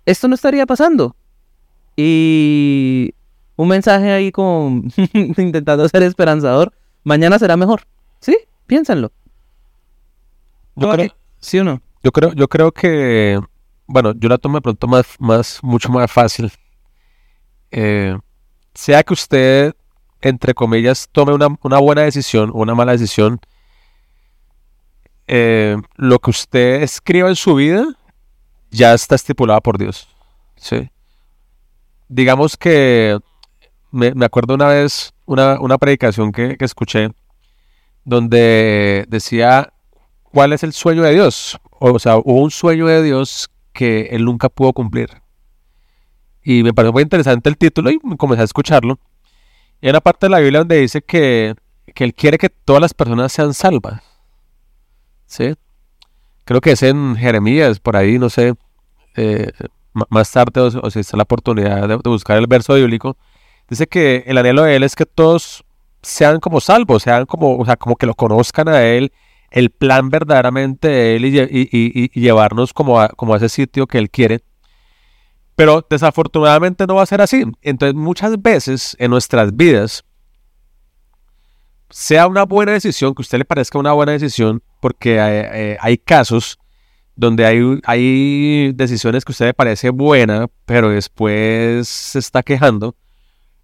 [0.05, 1.15] esto no estaría pasando.
[1.97, 3.15] Y
[3.57, 4.83] un mensaje ahí como
[5.15, 6.73] intentando ser esperanzador.
[7.05, 7.83] Mañana será mejor.
[8.21, 8.37] ¿Sí?
[8.67, 9.13] Piénsenlo.
[10.75, 11.83] Yo creo, ¿Sí o no?
[12.03, 13.41] Yo creo, yo creo que,
[13.87, 16.53] bueno, yo la tomo de pronto más, más, mucho más fácil.
[17.71, 18.17] Eh,
[18.75, 19.75] sea que usted,
[20.21, 23.41] entre comillas, tome una, una buena decisión o una mala decisión,
[25.27, 27.85] eh, lo que usted escriba en su vida
[28.71, 30.09] ya está estipulado por Dios.
[30.57, 30.91] Sí.
[32.09, 33.19] Digamos que
[33.91, 37.11] me, me acuerdo una vez una, una predicación que, que escuché
[38.05, 39.73] donde decía
[40.25, 41.61] cuál es el sueño de Dios.
[41.85, 45.09] O sea, hubo un sueño de Dios que él nunca pudo cumplir.
[46.45, 48.99] Y me pareció muy interesante el título y comencé a escucharlo.
[49.81, 51.55] Y parte de la Biblia donde dice que,
[51.95, 54.01] que él quiere que todas las personas sean salvas.
[55.27, 55.55] ¿Sí?
[56.45, 58.55] Creo que es en Jeremías, por ahí, no sé.
[59.17, 59.51] eh,
[59.93, 63.17] más tarde, o, o si está la oportunidad de, de buscar el verso bíblico.
[63.69, 65.65] Dice que el anhelo de él es que todos
[66.03, 69.13] sean como salvos, sean como, o sea, como que lo conozcan a él,
[69.53, 73.99] el plan verdaderamente de él y, y- llevarnos como a, como a ese sitio que
[73.99, 74.41] él quiere.
[75.55, 77.45] Pero desafortunadamente no va a ser así.
[77.61, 80.05] Entonces muchas veces en nuestras vidas,
[81.91, 85.77] sea una buena decisión, que a usted le parezca una buena decisión, porque hay, eh,
[85.81, 86.59] hay casos
[87.15, 92.97] donde hay, hay decisiones que a usted le parece buena, pero después se está quejando,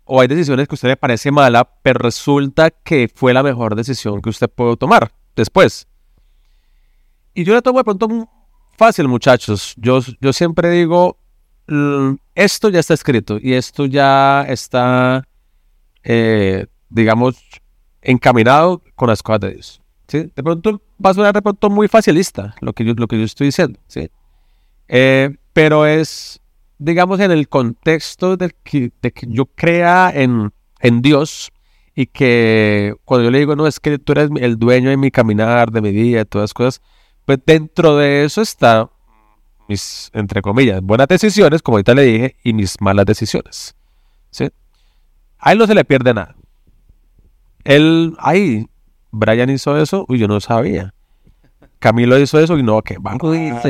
[0.05, 3.75] o hay decisiones que a usted le parece mala, pero resulta que fue la mejor
[3.75, 5.87] decisión que usted pudo tomar después.
[7.35, 8.29] Y yo le tomo de pronto
[8.77, 9.75] fácil, muchachos.
[9.77, 11.17] Yo, yo siempre digo,
[12.35, 15.27] esto ya está escrito y esto ya está,
[16.03, 17.37] eh, digamos,
[18.03, 19.83] encaminado con las cosas de Dios.
[20.09, 20.33] ¿sí?
[20.35, 23.25] De pronto va a sonar de pronto muy facilista lo que yo, lo que yo
[23.25, 23.79] estoy diciendo.
[23.87, 24.11] ¿sí?
[24.89, 26.41] Eh, pero es,
[26.79, 31.53] digamos, en el contexto de que, que yo crea en, en Dios
[32.01, 35.11] y que cuando yo le digo, no, es que tú eres el dueño de mi
[35.11, 36.81] caminar, de mi vida, de todas las cosas,
[37.25, 38.89] pues dentro de eso está
[39.67, 43.75] mis, entre comillas, buenas decisiones, como ahorita le dije, y mis malas decisiones.
[44.31, 44.49] ¿sí?
[45.41, 46.37] A él no se le pierde nada.
[47.65, 48.69] Él, ay,
[49.11, 50.95] Brian hizo eso, y yo no sabía.
[51.81, 53.17] Camilo hizo eso y no, que va.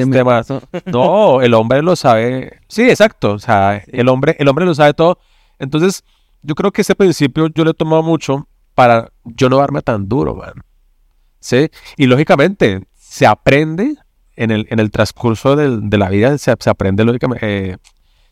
[0.04, 0.60] me pasó.
[0.84, 2.60] No, el hombre lo sabe.
[2.68, 3.32] Sí, exacto.
[3.32, 5.18] O sea, el hombre, el hombre lo sabe todo.
[5.58, 6.04] Entonces,
[6.42, 10.08] yo creo que ese principio yo le he tomado mucho para yo no darme tan
[10.08, 10.52] duro, man.
[11.40, 11.68] ¿Sí?
[11.96, 13.96] Y lógicamente, se aprende
[14.36, 17.76] en el, en el transcurso del- de la vida, se, se aprende lógicamente, eh,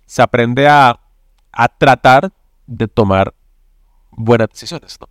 [0.06, 1.00] se aprende a,
[1.52, 2.32] a tratar
[2.66, 3.34] de tomar
[4.12, 5.08] buenas decisiones, ¿no?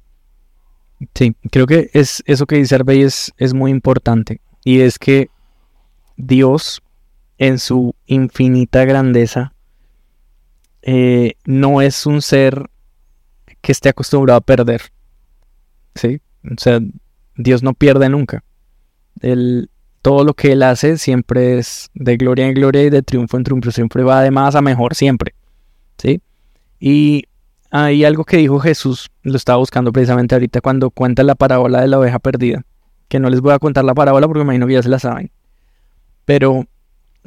[1.13, 4.39] Sí, creo que es eso que dice Arbey es, es muy importante.
[4.63, 5.29] Y es que
[6.15, 6.81] Dios,
[7.37, 9.53] en su infinita grandeza,
[10.81, 12.69] eh, no es un ser
[13.65, 14.81] que esté acostumbrado a perder.
[15.95, 16.21] ¿Sí?
[16.43, 16.79] O sea,
[17.35, 18.43] Dios no pierde nunca.
[19.21, 19.69] Él-
[20.03, 23.43] todo lo que Él hace siempre es de gloria en gloria y de triunfo en
[23.43, 23.71] triunfo.
[23.71, 25.33] Siempre va de más a mejor, siempre.
[25.97, 26.21] ¿Sí?
[26.79, 27.23] Y
[27.71, 31.87] hay algo que dijo Jesús, lo estaba buscando precisamente ahorita cuando cuenta la parábola de
[31.87, 32.63] la oveja perdida.
[33.07, 34.99] Que no les voy a contar la parábola porque me imagino que ya se la
[34.99, 35.31] saben.
[36.25, 36.67] Pero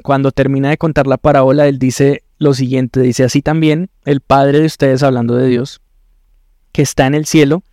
[0.02, 4.60] cuando termina de contar la parábola, él dice lo siguiente: dice así también, el Padre
[4.60, 5.80] de ustedes, hablando de Dios,
[6.78, 7.64] que está en el cielo,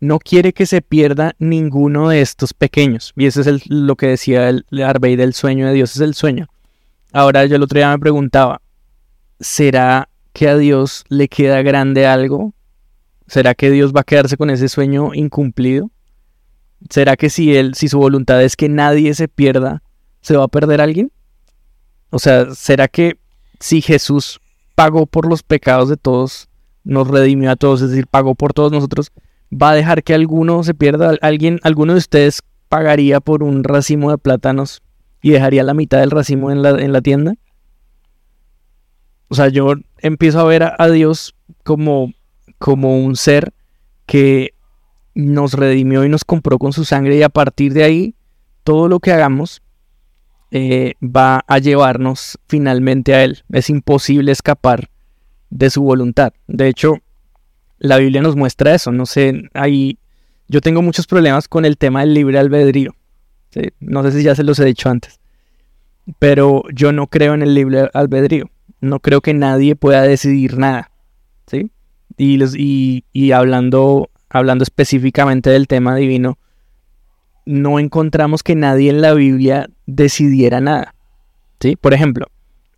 [0.00, 3.12] no quiere que se pierda ninguno de estos pequeños.
[3.14, 6.14] Y eso es el- lo que decía el Arbey del sueño de Dios, es el
[6.14, 6.48] sueño.
[7.12, 8.62] Ahora yo el otro día me preguntaba,
[9.38, 12.54] ¿será que a Dios le queda grande algo?
[13.26, 15.90] ¿Será que Dios va a quedarse con ese sueño incumplido?
[16.88, 19.82] ¿Será que si él, si su voluntad es que nadie se pierda,
[20.22, 21.12] se va a perder alguien?
[22.08, 23.18] O sea, ¿será que
[23.60, 24.40] si Jesús
[24.74, 26.48] pagó por los pecados de todos,
[26.84, 29.10] nos redimió a todos, es decir, pagó por todos nosotros,
[29.50, 31.16] va a dejar que alguno se pierda?
[31.22, 34.82] ¿Alguien, alguno de ustedes pagaría por un racimo de plátanos
[35.22, 37.34] y dejaría la mitad del racimo en la, en la tienda?
[39.28, 42.12] O sea, yo empiezo a ver a, Dios como,
[42.58, 43.52] como un ser
[44.06, 44.54] que
[45.14, 48.14] nos redimió y nos compró con su sangre y a partir de ahí
[48.64, 49.62] todo lo que hagamos
[50.50, 53.44] eh, va a llevarnos finalmente a Él.
[53.50, 54.90] Es imposible escapar
[55.54, 56.32] de su voluntad.
[56.48, 56.96] De hecho,
[57.78, 58.90] la Biblia nos muestra eso.
[58.90, 59.98] No sé, ahí
[60.48, 62.94] yo tengo muchos problemas con el tema del libre albedrío.
[63.78, 65.20] No sé si ya se los he dicho antes.
[66.18, 68.50] Pero yo no creo en el libre albedrío.
[68.80, 70.90] No creo que nadie pueda decidir nada.
[71.46, 71.70] ¿sí?
[72.16, 76.36] Y, los- y, y hablando, hablando específicamente del tema divino,
[77.46, 80.94] no encontramos que nadie en la Biblia decidiera nada.
[81.60, 81.76] ¿sí?
[81.76, 82.26] Por ejemplo,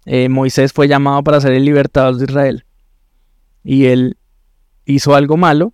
[0.04, 2.64] eh, Moisés fue llamado para ser el libertador de Israel.
[3.68, 4.16] Y él
[4.84, 5.72] hizo algo malo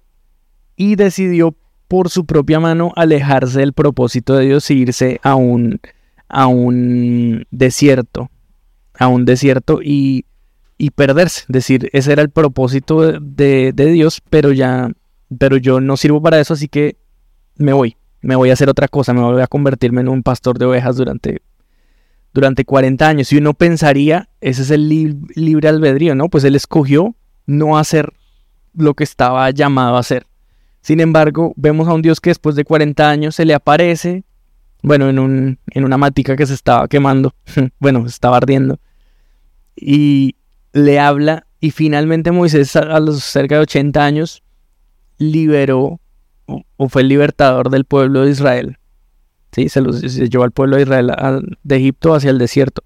[0.77, 1.55] y decidió
[1.89, 5.79] por su propia mano alejarse del propósito de Dios e irse a un,
[6.29, 8.31] a un desierto.
[8.99, 10.25] A un desierto y,
[10.79, 11.41] y perderse.
[11.43, 14.91] Es decir, ese era el propósito de, de- Dios, pero ya,
[15.39, 16.97] pero yo no sirvo para eso, así que
[17.57, 17.97] me voy.
[18.23, 20.97] Me voy a hacer otra cosa, me voy a convertirme en un pastor de ovejas
[20.97, 21.43] durante,
[22.33, 23.33] durante 40 años.
[23.33, 26.29] Y uno pensaría, ese es el lib- libre albedrío, ¿no?
[26.31, 27.15] Pues él escogió
[27.47, 28.13] no hacer
[28.75, 30.27] lo que estaba llamado a hacer.
[30.81, 34.25] Sin embargo, vemos a un Dios que después de 40 años se le aparece,
[34.83, 37.35] bueno, en, un, en una matica que se estaba quemando,
[37.79, 38.81] bueno, se estaba ardiendo,
[39.77, 40.37] y
[40.73, 44.43] le habla, y finalmente Moisés a, los cerca de 80 años
[45.19, 46.01] liberó
[46.47, 48.79] o, fue el libertador del pueblo de Israel.
[49.53, 51.13] Sí, se, los, llevó al pueblo de Israel
[51.63, 52.83] de Egipto hacia el desierto.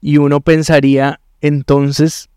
[0.00, 2.27] Y uno pensaría, entonces,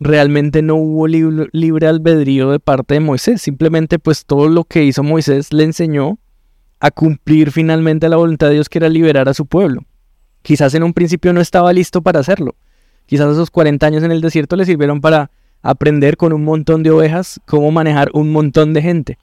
[0.00, 3.42] realmente no hubo libre, albedrío de parte de Moisés.
[3.42, 6.18] Simplemente, pues todo lo que hizo Moisés le enseñó
[6.80, 9.84] a cumplir finalmente la voluntad de Dios, que era liberar a su pueblo.
[10.42, 12.56] Quizás en un principio no estaba listo para hacerlo.
[13.04, 15.30] Quizás esos 40 años en el desierto le sirvieron para
[15.62, 19.18] aprender con un montón de ovejas cómo manejar un montón de gente.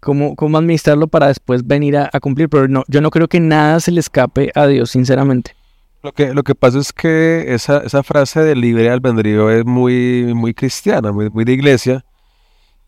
[0.00, 2.48] Cómo, cómo administrarlo para después venir a, a cumplir.
[2.48, 5.59] Pero no, yo no creo que nada se le escape a Dios, sinceramente.
[6.02, 10.32] Lo que, lo que pasa es que esa, esa frase de libre albedrío es muy,
[10.34, 12.04] muy cristiana, muy, muy de iglesia,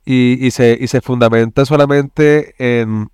[0.05, 3.11] y, y se, y se fundamenta solamente en,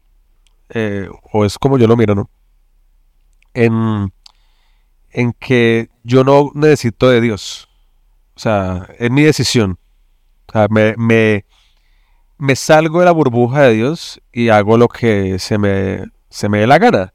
[0.71, 2.31] eh, o es como yo lo miro, ¿no?
[3.55, 4.13] En,
[5.11, 7.69] en que yo no necesito de Dios.
[8.37, 9.79] O sea, es mi decisión.
[10.47, 11.45] O sea, me, me,
[12.39, 16.61] me salgo de la burbuja de Dios y hago lo que se me, se me
[16.61, 17.15] dé la gana.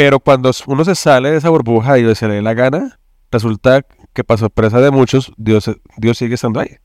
[0.00, 2.98] Pero cuando uno se sale de esa burbuja y se le dé la gana,
[3.30, 3.82] resulta
[4.14, 6.78] que para sorpresa de muchos, Dios, Dios sigue estando ahí.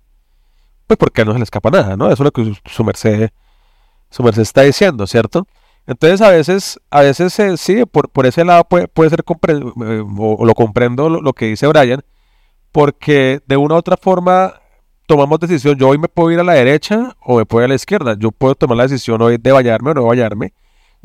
[0.86, 2.08] Pues porque no se le escapa nada, ¿no?
[2.08, 3.30] Eso es lo que su, merced,
[4.10, 5.48] su merced está diciendo, ¿cierto?
[5.88, 10.36] Entonces a veces, a veces sí, por, por ese lado puede, puede ser eh, o,
[10.36, 12.04] o lo comprendo lo, lo que dice Brian,
[12.74, 14.56] porque de una u otra forma
[15.06, 15.78] tomamos decisión.
[15.78, 18.18] Yo hoy me puedo ir a la derecha o me puedo ir a la izquierda.
[18.20, 20.52] Yo puedo tomar la decisión hoy de bañarme o no bañarme.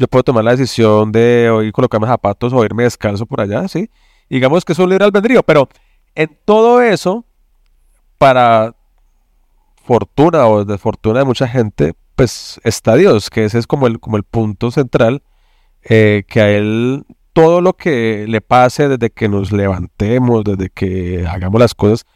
[0.00, 3.90] Yo puedo tomar la decisión de hoy colocarme zapatos o irme descalzo por allá, ¿sí?
[4.30, 5.68] Digamos que es un libre albedrío, pero
[6.14, 7.26] en todo eso,
[8.16, 8.74] para
[9.84, 14.16] fortuna o desfortuna de mucha gente, pues está Dios, que ese es como el, como
[14.16, 15.22] el punto central,
[15.82, 21.26] eh, que a Él todo lo que le pase desde que nos levantemos, desde que
[21.28, 22.06] hagamos las cosas,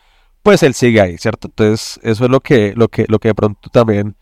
[0.43, 1.49] pues Él sigue ahí, ¿cierto?
[1.49, 4.17] Entonces eso es lo que, lo que, lo que de pronto también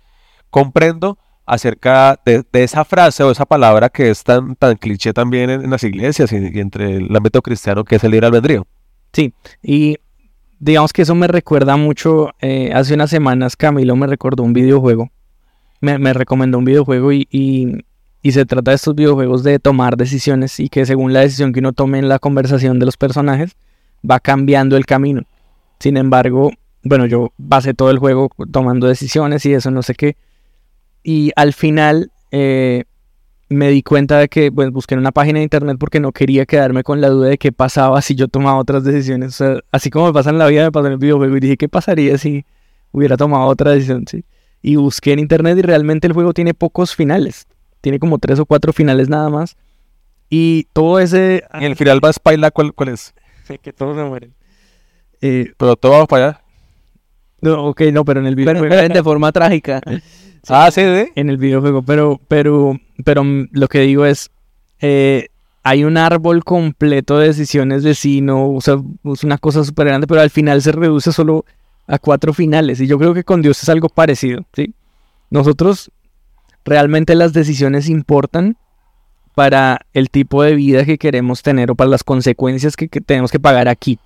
[0.50, 5.70] comprendo acerca de, esa frase o esa palabra que es tan, tan cliché también en,
[5.70, 8.66] las iglesias y, entre el ámbito cristiano que es el libre albedrío.
[9.12, 9.96] Sí, y
[10.58, 15.10] digamos que eso me recuerda mucho, eh, hace unas semanas Camilo me recordó un videojuego,
[15.80, 17.84] me, me recomendó un videojuego y, y,
[18.22, 21.58] y se trata de estos videojuegos de tomar decisiones y que según la decisión que
[21.58, 23.56] uno tome en la conversación de los personajes,
[24.08, 25.22] va cambiando el camino.
[25.80, 26.52] Sin embargo,
[26.84, 30.16] bueno, yo pasé todo el juego tomando decisiones y eso, no sé qué.
[31.02, 32.84] Y al final eh,
[33.48, 36.46] me di cuenta de que pues, busqué en una página de internet porque no quería
[36.46, 39.40] quedarme con la duda de qué pasaba si yo tomaba otras decisiones.
[39.40, 41.40] O sea, así como me pasa en la vida, me pasó en el videojuego y
[41.40, 42.44] dije, ¿qué pasaría si
[42.92, 44.06] hubiera tomado otra decisión?
[44.08, 44.24] ¿sí?
[44.62, 47.46] Y busqué en internet y realmente el juego tiene pocos finales.
[47.80, 49.56] Tiene como tres o cuatro finales nada más.
[50.30, 51.44] Y todo ese...
[51.60, 53.12] Y el final va a Spyla, ¿cuál, ¿cuál es?
[53.62, 54.34] que todos se mueren.
[55.20, 56.41] Eh, Pero todo vamos para allá.
[57.42, 58.94] No, ok, no, pero en el Pero videojuego...
[58.94, 59.80] de forma trágica.
[60.48, 61.12] Ah, sí, ¿de?
[61.14, 64.32] en el videojuego, pero, pero, pero mm, lo que digo es,
[64.80, 65.28] eh,
[65.62, 68.74] hay un árbol completo de decisiones de sí, no, o sea,
[69.04, 71.44] es una cosa súper grande, pero al final se reduce solo
[71.86, 74.74] a cuatro finales, y yo creo que con Dios es algo parecido, ¿sí?
[75.30, 75.92] Nosotros,
[76.64, 78.56] realmente las decisiones importan
[79.36, 83.30] para el tipo de vida que queremos tener o para las consecuencias que, que tenemos
[83.30, 84.00] que pagar aquí,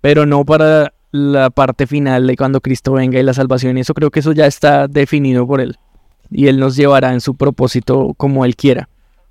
[0.00, 3.94] pero no para la parte final de cuando Cristo venga y la salvación, y eso
[3.94, 5.78] creo que eso ya está definido por Él
[6.30, 8.88] y Él nos llevará en su propósito como Él quiera.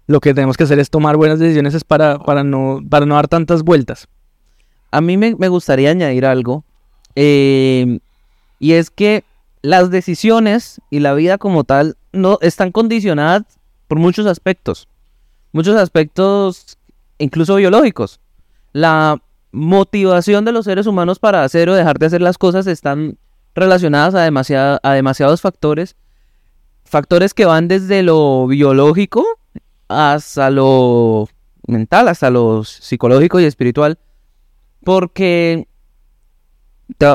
[0.07, 3.15] Lo que tenemos que hacer es tomar buenas decisiones es para, para, no, para no
[3.15, 4.07] dar tantas vueltas.
[4.91, 6.63] A mí me, me gustaría añadir algo.
[7.15, 7.99] eh,
[8.59, 9.23] y es que
[9.61, 13.43] las decisiones y la vida como tal no están condicionadas
[13.88, 14.88] por muchos aspectos.
[15.51, 16.77] Muchos aspectos
[17.17, 18.19] incluso biológicos.
[18.71, 19.21] La
[19.55, 23.17] motivación de los seres humanos para hacer o dejar de hacer las cosas están
[23.55, 25.95] relacionadas a, demasiada- a demasiados factores.
[26.83, 29.25] Factores que van desde lo biológico
[29.87, 31.27] hasta lo
[31.67, 33.97] mental, hasta lo psicológico y espiritual.
[34.83, 35.67] Porque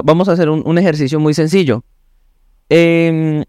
[0.03, 1.85] vamos a hacer un, ejercicio muy sencillo.
[2.69, 3.45] Em,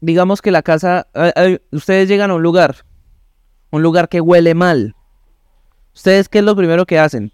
[0.00, 2.76] digamos que la casa, a- a- ustedes llegan a un lugar,
[3.70, 4.94] un lugar que huele mal.
[5.94, 7.32] ¿Ustedes qué es lo primero que hacen?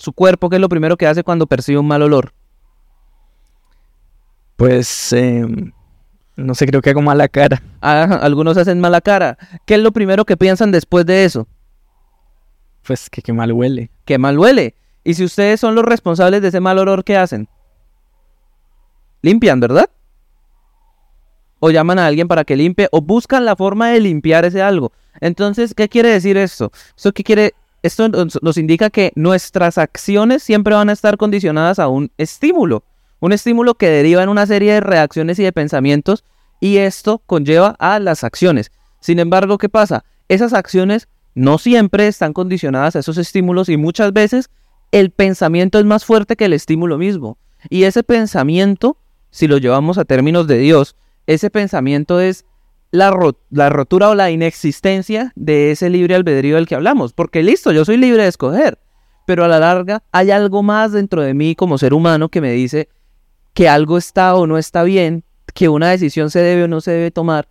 [0.00, 2.32] Su cuerpo, ¿qué es lo primero que hace cuando percibe un mal olor?
[4.56, 5.46] Pues, eh,
[6.36, 7.62] no sé, creo que hago mala cara.
[7.82, 9.36] Ah, algunos hacen mala cara.
[9.66, 11.46] ¿Qué es lo primero que piensan después de eso?
[12.82, 13.90] Pues que qué mal huele.
[14.06, 14.74] Que mal huele.
[15.04, 17.46] Y si ustedes son los responsables de ese mal olor, ¿qué hacen?
[19.20, 19.90] Limpian, ¿verdad?
[21.58, 24.92] O llaman a alguien para que limpie, o buscan la forma de limpiar ese algo.
[25.20, 26.72] Entonces, ¿qué quiere decir esto?
[26.96, 27.52] ¿Esto qué quiere?
[27.82, 32.84] Esto nos, indica que nuestras acciones siempre van a estar condicionadas a un estímulo.
[33.20, 36.24] Un estímulo que deriva en una serie de reacciones y de pensamientos,
[36.60, 38.70] y esto conlleva a las acciones.
[39.00, 40.04] Sin embargo, ¿qué pasa?
[40.28, 44.50] Esas acciones no siempre están condicionadas a esos estímulos y muchas veces
[44.92, 47.38] el pensamiento es más fuerte que el estímulo mismo.
[47.68, 48.96] Y ese pensamiento,
[49.30, 52.44] si lo llevamos a términos de Dios, ese pensamiento es
[52.90, 57.12] la, ro- la rotura o la inexistencia de ese libre albedrío del que hablamos.
[57.12, 58.78] Porque listo, yo soy libre de escoger,
[59.26, 62.52] pero a la larga hay algo más dentro de mí como ser humano que me
[62.52, 62.88] dice
[63.54, 65.24] que algo está o no está bien,
[65.54, 67.48] que una decisión se debe o no se debe tomar.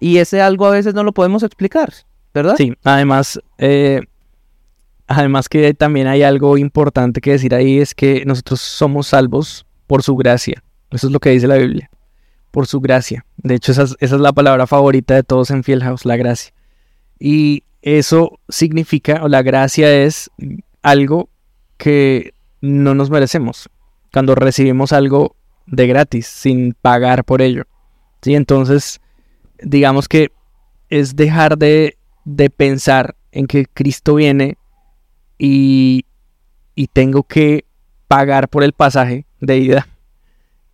[0.00, 1.92] Y ese algo a veces no lo podemos explicar,
[2.32, 2.54] ¿verdad?
[2.56, 4.02] Sí, además, eh,
[5.06, 10.02] además que también hay algo importante que decir ahí es que nosotros somos salvos por
[10.02, 10.62] su gracia.
[10.90, 11.90] Eso es lo que dice la Biblia.
[12.50, 13.24] Por su gracia.
[13.36, 16.52] De hecho, esa es, la palabra favorita de todos en Field House, la gracia.
[17.18, 20.30] Y eso significa, o la gracia es
[20.82, 21.28] algo
[21.76, 23.68] que no nos merecemos.
[24.12, 25.36] Cuando recibimos algo
[25.66, 27.64] de gratis, sin pagar por ello.
[28.22, 28.34] ¿Sí?
[28.34, 29.00] Entonces,
[29.62, 30.32] digamos que
[30.88, 34.56] es dejar de, de pensar en que Cristo viene
[35.36, 36.06] y,
[36.74, 37.66] y tengo que
[38.08, 39.88] pagar por el pasaje de ida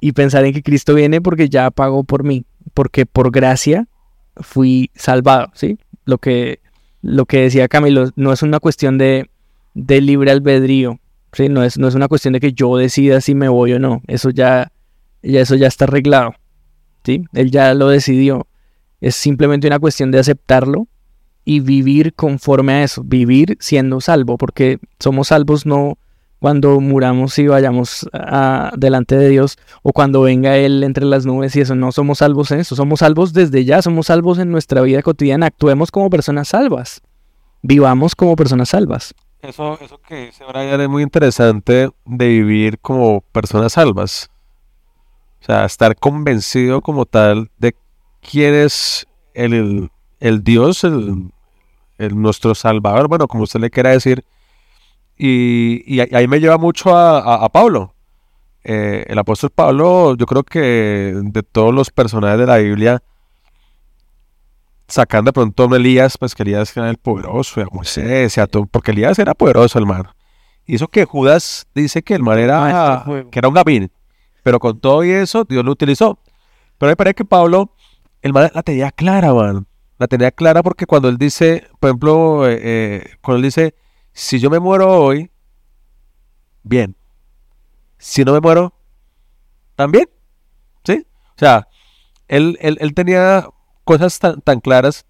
[0.05, 2.45] y pensar en que Cristo viene porque ya pagó por mí,
[2.75, 3.89] porque por gracia
[4.37, 5.79] fui salvado, ¿sí?
[6.05, 6.61] Lo que,
[7.01, 9.31] lo que decía Camilo, no es una cuestión de,
[9.73, 11.01] de libre albedrío,
[11.33, 11.49] ¿sí?
[11.49, 14.03] No es, no es una cuestión de que yo decida si me voy o no,
[14.07, 14.71] eso ya,
[15.23, 16.35] ya, eso ya está arreglado,
[17.03, 17.25] ¿sí?
[17.33, 18.47] Él ya lo decidió,
[19.01, 20.87] es simplemente una cuestión de aceptarlo
[21.47, 25.97] y vivir conforme a eso, vivir siendo salvo, porque somos salvos no
[26.45, 28.07] cuando muramos y vayamos
[28.77, 32.51] delante de Dios o cuando venga Él entre las nubes y eso, no somos salvos
[32.51, 36.49] en eso, somos salvos desde ya, somos salvos en nuestra vida cotidiana, actuemos como personas
[36.49, 37.01] salvas,
[37.63, 39.15] vivamos como personas salvas.
[39.41, 44.31] Eso, eso que dice Brian es muy interesante de vivir como personas salvas.
[45.41, 47.75] O sea, estar convencido como tal de
[48.21, 49.89] quién es el,
[50.21, 51.33] el Dios, el
[52.21, 54.27] nuestro Salvador, bueno, como usted le quiera decir,
[55.17, 57.95] y, y ahí me lleva mucho a, a, a Pablo.
[58.65, 63.03] Eh, el apóstol Pablo, yo creo que de todos los personajes de la Biblia,
[64.89, 68.67] sacando de pronto a Elías, pues que Elías era el poderoso, a Moisés, a todo,
[68.67, 70.15] porque Elías era poderoso el mar.
[70.67, 73.91] Hizo que Judas dice que el mar era, que era un gabín,
[74.43, 76.19] pero con todo y eso Dios lo utilizó.
[76.79, 77.71] Pero me parece que Pablo,
[78.23, 79.67] el mar la tenía clara, man.
[79.99, 83.75] La tenía clara porque cuando él dice, por ejemplo, eh, eh, cuando él dice,
[84.15, 85.31] si yo me muero hoy,
[86.63, 86.97] bien.
[87.99, 88.73] Si no me muero,
[89.75, 90.09] también.
[90.85, 91.05] ¿Sí?
[91.31, 91.69] O sea,
[92.29, 93.49] él, él, él tenía
[93.83, 95.05] cosas tan, tan, claras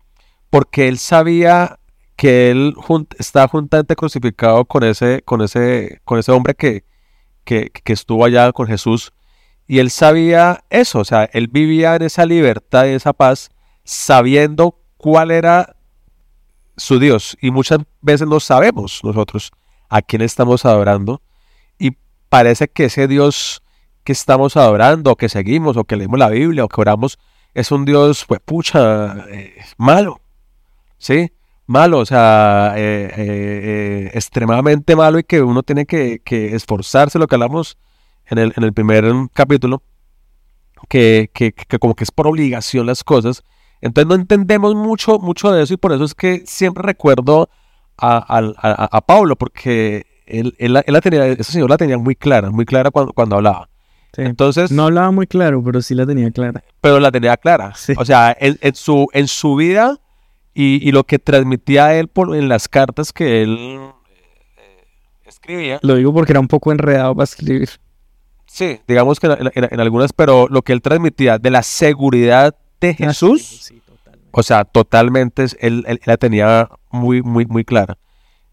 [0.51, 1.79] porque él sabía
[2.17, 6.85] que él junt, estaba juntamente crucificado con ese, con ese, con ese hombre que,
[7.45, 9.13] que, que estuvo allá con Jesús.
[9.67, 13.51] Y él sabía eso, o sea, él vivía en esa libertad y esa paz,
[13.85, 15.77] sabiendo cuál era
[16.77, 17.37] su Dios.
[17.41, 19.53] Y muchas veces no sabemos nosotros
[19.89, 21.23] a quién estamos adorando.
[21.79, 21.93] Y
[22.29, 23.63] parece que ese Dios
[24.03, 27.19] que estamos adorando, o que seguimos, o que leemos la Biblia, o que oramos,
[27.55, 30.21] es un Dios, pues, pucha, eh, malo.
[30.99, 31.33] ¿Sí?
[31.67, 37.27] Malo, o sea, eh, eh, extremadamente malo y que uno tiene que, que, esforzarse, lo
[37.27, 37.79] que hablamos
[38.27, 39.83] en el, en el primer capítulo,
[40.89, 43.43] que, que, que como que es por obligación las cosas
[43.81, 47.49] entonces no entendemos mucho, mucho de eso y por eso es que siempre recuerdo
[47.97, 52.17] a, a, a Pablo, porque él, él, él, la tenía, ese señor la tenía muy
[52.17, 53.69] clara, muy clara cuando, cuando hablaba.
[54.15, 54.23] Sí.
[54.23, 56.63] Entonces, no hablaba muy claro, pero sí la tenía clara.
[56.81, 57.73] Pero la tenía clara.
[57.75, 57.95] Sí.
[57.97, 59.99] O sea, en, en, su, en su vida
[60.55, 63.81] y, y, lo que transmitía él por, en las cartas que él
[64.57, 64.85] eh,
[65.27, 65.81] escribía.
[65.83, 67.71] Lo digo porque era un poco enredado para escribir.
[68.47, 72.55] Sí, digamos que en, en, en algunas, pero lo que él transmitía de la seguridad
[72.89, 73.83] de Jesús, sí,
[74.31, 77.97] o sea, totalmente, él, él, la tenía muy, muy, muy clara.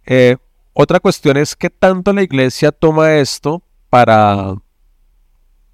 [0.05, 0.37] Eh,
[0.73, 4.55] otra cuestión es que tanto la iglesia toma esto para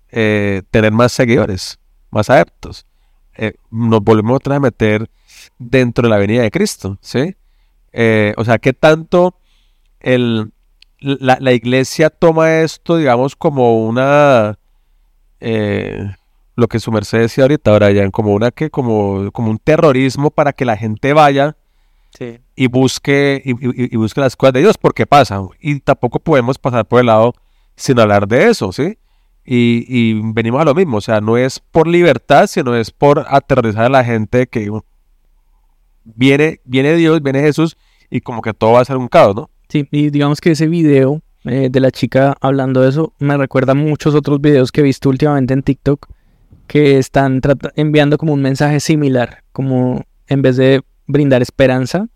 [0.10, 1.80] eh, tener más seguidores,
[2.10, 2.86] más adeptos.
[3.36, 5.10] Eh, nos volvemos otra vez a meter
[5.60, 7.36] dentro de la venida de Cristo, ¿sí?
[8.38, 9.36] O sea, que tanto
[9.99, 10.51] el,
[10.99, 14.58] la, la, iglesia toma esto, digamos, como una
[15.39, 16.16] eh,
[16.58, 20.53] lo que su merced decía ahorita, Brian, como una que, como, como un terrorismo para
[20.53, 21.55] que la gente vaya
[22.18, 22.39] sí.
[22.55, 26.58] y busque, y, y, y, busque las cosas de Dios, porque pasa, y tampoco podemos
[26.58, 27.36] pasar por el lado
[27.76, 28.97] sin hablar de eso, ¿sí?
[29.45, 33.24] Y, y, venimos a lo mismo, o sea, no es por libertad, sino es por
[33.30, 34.72] aterrorizar a la gente que
[36.03, 37.78] viene, viene Dios, viene Jesús,
[38.10, 39.51] y como que todo va a ser un caos, ¿no?
[39.70, 43.74] Sí, y digamos que ese video eh, de la chica hablando de eso me recuerda
[43.74, 46.08] a muchos otros videos que he visto últimamente en TikTok
[46.68, 47.41] que están
[47.76, 52.07] enviando como un mensaje similar, como en vez de brindar esperanza,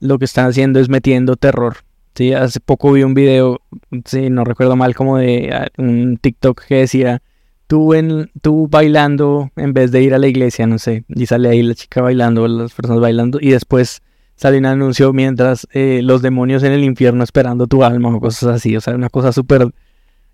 [0.00, 1.78] lo que están haciendo es metiendo terror.
[2.14, 2.32] ¿sí?
[2.32, 3.60] Hace poco vi un video,
[4.04, 7.22] si no recuerdo mal, como de ah, un TikTok que decía,
[7.66, 11.48] tú, en, tú bailando en vez de ir a la iglesia, no sé, y sale
[11.48, 14.02] ahí la chica bailando, las personas bailando, y después
[14.36, 18.56] sale un anuncio mientras eh, los demonios en el infierno esperando tu alma o cosas
[18.56, 19.68] así, o sea, una cosa súper...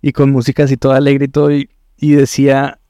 [0.00, 2.80] y con música así toda alegre y todo, y, y decía,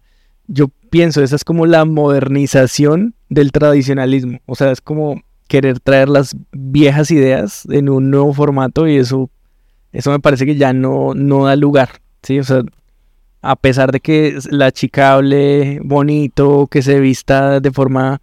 [0.47, 4.41] yo pienso, esa es como la modernización del tradicionalismo.
[4.47, 9.31] O sea, es como querer traer las viejas ideas en un nuevo formato y eso,
[9.93, 12.39] eso me parece que ya no, no da lugar, ¿sí?
[12.39, 12.63] O sea,
[13.43, 18.23] a pesar de que la chica hable bonito, que se vista de forma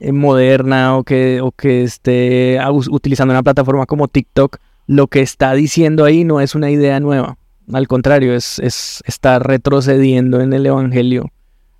[0.00, 2.58] eh, moderna o que, o que esté
[2.90, 7.38] utilizando una plataforma como TikTok, lo que está diciendo ahí no es una idea nueva.
[7.72, 11.30] Al contrario, es, es está retrocediendo en el Evangelio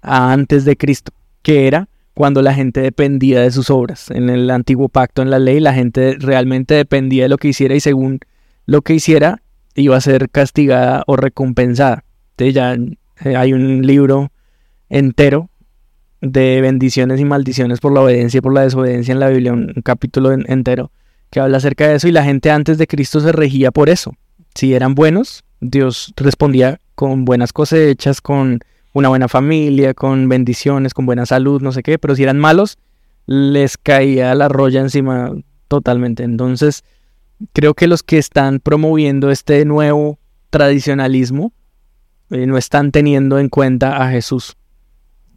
[0.07, 4.11] a antes de Cristo, que era cuando la gente dependía de sus obras.
[4.11, 7.75] En el antiguo pacto, en la ley, la gente realmente dependía de lo que hiciera
[7.75, 8.21] y según
[8.65, 9.43] lo que hiciera
[9.75, 12.05] iba a ser castigada o recompensada.
[12.31, 12.75] Entonces ya
[13.25, 14.31] eh, hay un libro
[14.89, 15.51] entero
[16.23, 19.75] de bendiciones y maldiciones por la obediencia y por la desobediencia en la Biblia, un,
[19.85, 20.91] capítulo en- entero
[21.31, 24.15] que habla acerca de eso y la gente antes de Cristo se regía por eso.
[24.55, 28.61] Si eran buenos, Dios respondía con buenas cosechas, con
[28.97, 32.79] una buena familia, con bendiciones, con buena salud, no sé qué, pero si eran malos,
[33.27, 35.33] les caía la roya encima
[35.69, 36.23] totalmente.
[36.23, 36.83] Entonces,
[37.53, 40.19] creo que los que están promoviendo este nuevo
[40.49, 41.53] tradicionalismo
[42.31, 44.57] eh, no están teniendo en cuenta a Jesús,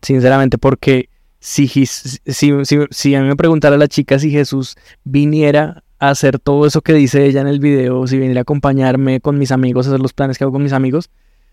[0.01, 1.10] sinceramente, porque
[1.41, 2.51] si, si, si,
[2.89, 6.93] si a mí me preguntara la chica si Jesús viniera a hacer todo eso que
[6.93, 10.14] dice ella en el video, si viniera a acompañarme con mis amigos, a hacer los
[10.14, 11.10] planes que hago con mis amigos,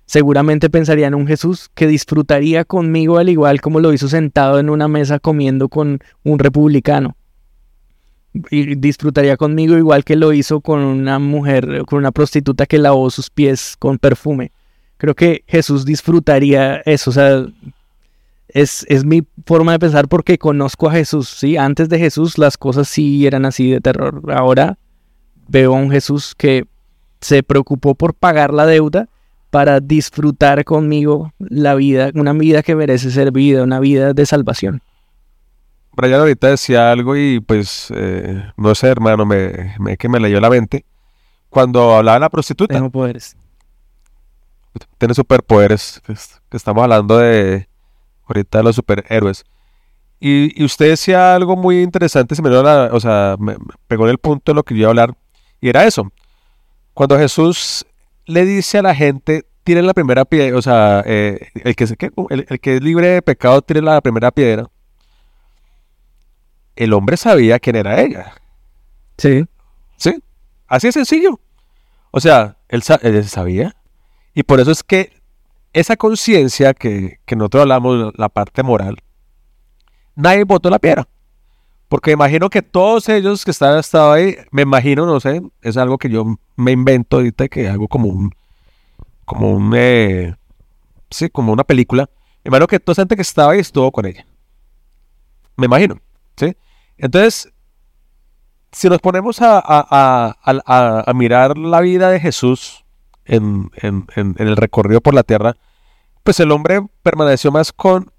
[0.06, 4.70] seguramente pensaría en un Jesús que disfrutaría conmigo al igual como lo hizo sentado en
[4.70, 7.16] una mesa comiendo con un republicano.
[8.50, 13.10] Y disfrutaría conmigo igual que lo hizo con una mujer, con una prostituta que lavó
[13.10, 14.52] sus pies con perfume.
[14.98, 17.46] Creo que Jesús disfrutaría eso, o sea,
[18.48, 21.56] es, es mi forma de pensar porque conozco a Jesús, ¿sí?
[21.56, 24.22] Antes de Jesús las cosas sí eran así de terror.
[24.32, 24.78] Ahora
[25.48, 26.66] veo a un Jesús que
[27.20, 29.08] se preocupó por pagar la deuda
[29.56, 34.82] para disfrutar conmigo la vida, una vida que merece ser vivida, una vida de salvación.
[35.92, 40.40] Brian ahorita decía algo y pues, eh, no sé, hermano, me, me- que me leyó
[40.42, 40.84] la mente.
[41.48, 43.34] Cuando hablaba de la prostituta, Tengo poderes.
[44.98, 47.66] tiene superpoderes, que, es- que estamos hablando de
[48.28, 49.42] ahorita de los superhéroes.
[50.20, 53.74] Y, y usted decía algo muy interesante, se me, dio la- o sea, me, me
[53.88, 55.14] pegó en el punto de lo que yo iba a hablar,
[55.62, 56.12] y era eso.
[56.92, 57.86] Cuando Jesús
[58.26, 61.84] le dice a la gente, tire la primera piedra, o sea, eh, el, que
[62.30, 64.68] el, el que es libre de pecado, tire la primera piedra.
[66.74, 68.34] El hombre sabía quién era ella.
[69.16, 69.46] Sí.
[69.96, 70.22] ¿Sí?
[70.66, 71.40] Así de sencillo.
[72.10, 73.74] O sea, él, él sabía.
[74.34, 75.12] Y por eso es que
[75.72, 78.98] esa conciencia que, que nosotros hablamos, la parte moral,
[80.14, 81.08] nadie botó la piedra.
[81.88, 85.98] Porque imagino que todos ellos que están estado ahí, me imagino, no sé, es algo
[85.98, 86.24] que yo
[86.56, 88.34] me invento ahorita, que hago como un,
[89.24, 90.34] como un, eh,
[91.10, 92.08] sí, como una película.
[92.42, 94.26] Me imagino que toda esa gente que estaba ahí estuvo con ella.
[95.56, 96.00] Me imagino,
[96.36, 96.56] ¿sí?
[96.98, 97.52] Entonces,
[98.72, 100.34] si nos ponemos a,
[101.14, 102.84] mirar la vida de Jesús
[103.24, 105.56] en, el recorrido por la tierra,
[106.22, 108.12] pues el hombre permaneció más con,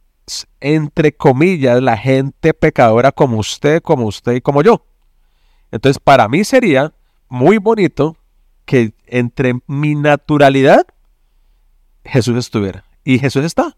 [0.59, 4.85] entre comillas, la gente pecadora como usted, como usted y como yo.
[5.71, 6.93] Entonces, para mí sería
[7.29, 8.17] muy bonito
[8.65, 10.85] que entre mi naturalidad
[12.03, 12.83] Jesús estuviera.
[13.03, 13.75] Y Jesús está.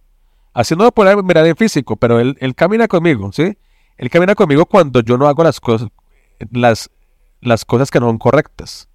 [0.54, 3.58] Así no lo puedo mirar en físico, pero él, él camina conmigo, ¿sí?
[3.97, 5.89] Él camina conmigo cuando yo no hago las cosas,
[6.52, 6.89] las,
[7.41, 8.89] las cosas que no son correctas.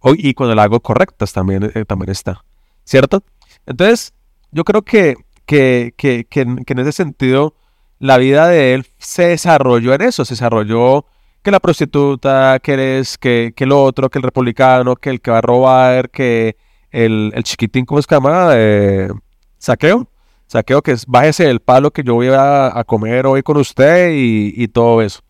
[0.00, 2.44] O- y cuando las hago correctas también, eh, también está.
[2.84, 3.22] ¿Cierto?
[3.66, 4.12] Entonces,
[4.50, 5.14] yo creo que,
[5.50, 7.56] que, que, que en, que ese sentido,
[7.98, 11.06] la vida de él se desarrolló en eso, se desarrolló
[11.42, 15.32] que la prostituta, que eres, que, que lo otro, que el republicano, que el que
[15.32, 16.56] va a robar, que
[16.92, 18.50] el, el chiquitín, ¿cómo se llama?
[18.54, 19.08] Eh,
[19.58, 20.06] saqueo.
[20.46, 24.10] Saqueo que es bájese del palo que yo voy a, a comer hoy con usted
[24.12, 25.20] y, y todo eso.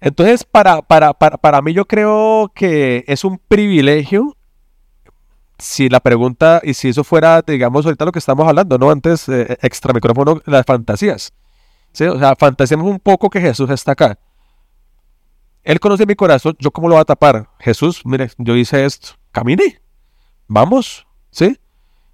[0.00, 4.36] Entonces, para, para, para, para mí yo creo que es un privilegio
[5.58, 8.90] si la pregunta, y si eso fuera, digamos, ahorita lo que estamos hablando, ¿no?
[8.90, 11.32] Antes, eh, extra micrófono, las fantasías.
[11.92, 12.04] ¿sí?
[12.04, 14.18] O sea, fantaseamos un poco que Jesús está acá.
[15.62, 17.48] Él conoce mi corazón, ¿yo cómo lo voy a tapar?
[17.58, 19.80] Jesús, mire, yo hice esto, camine,
[20.46, 21.58] vamos, ¿sí?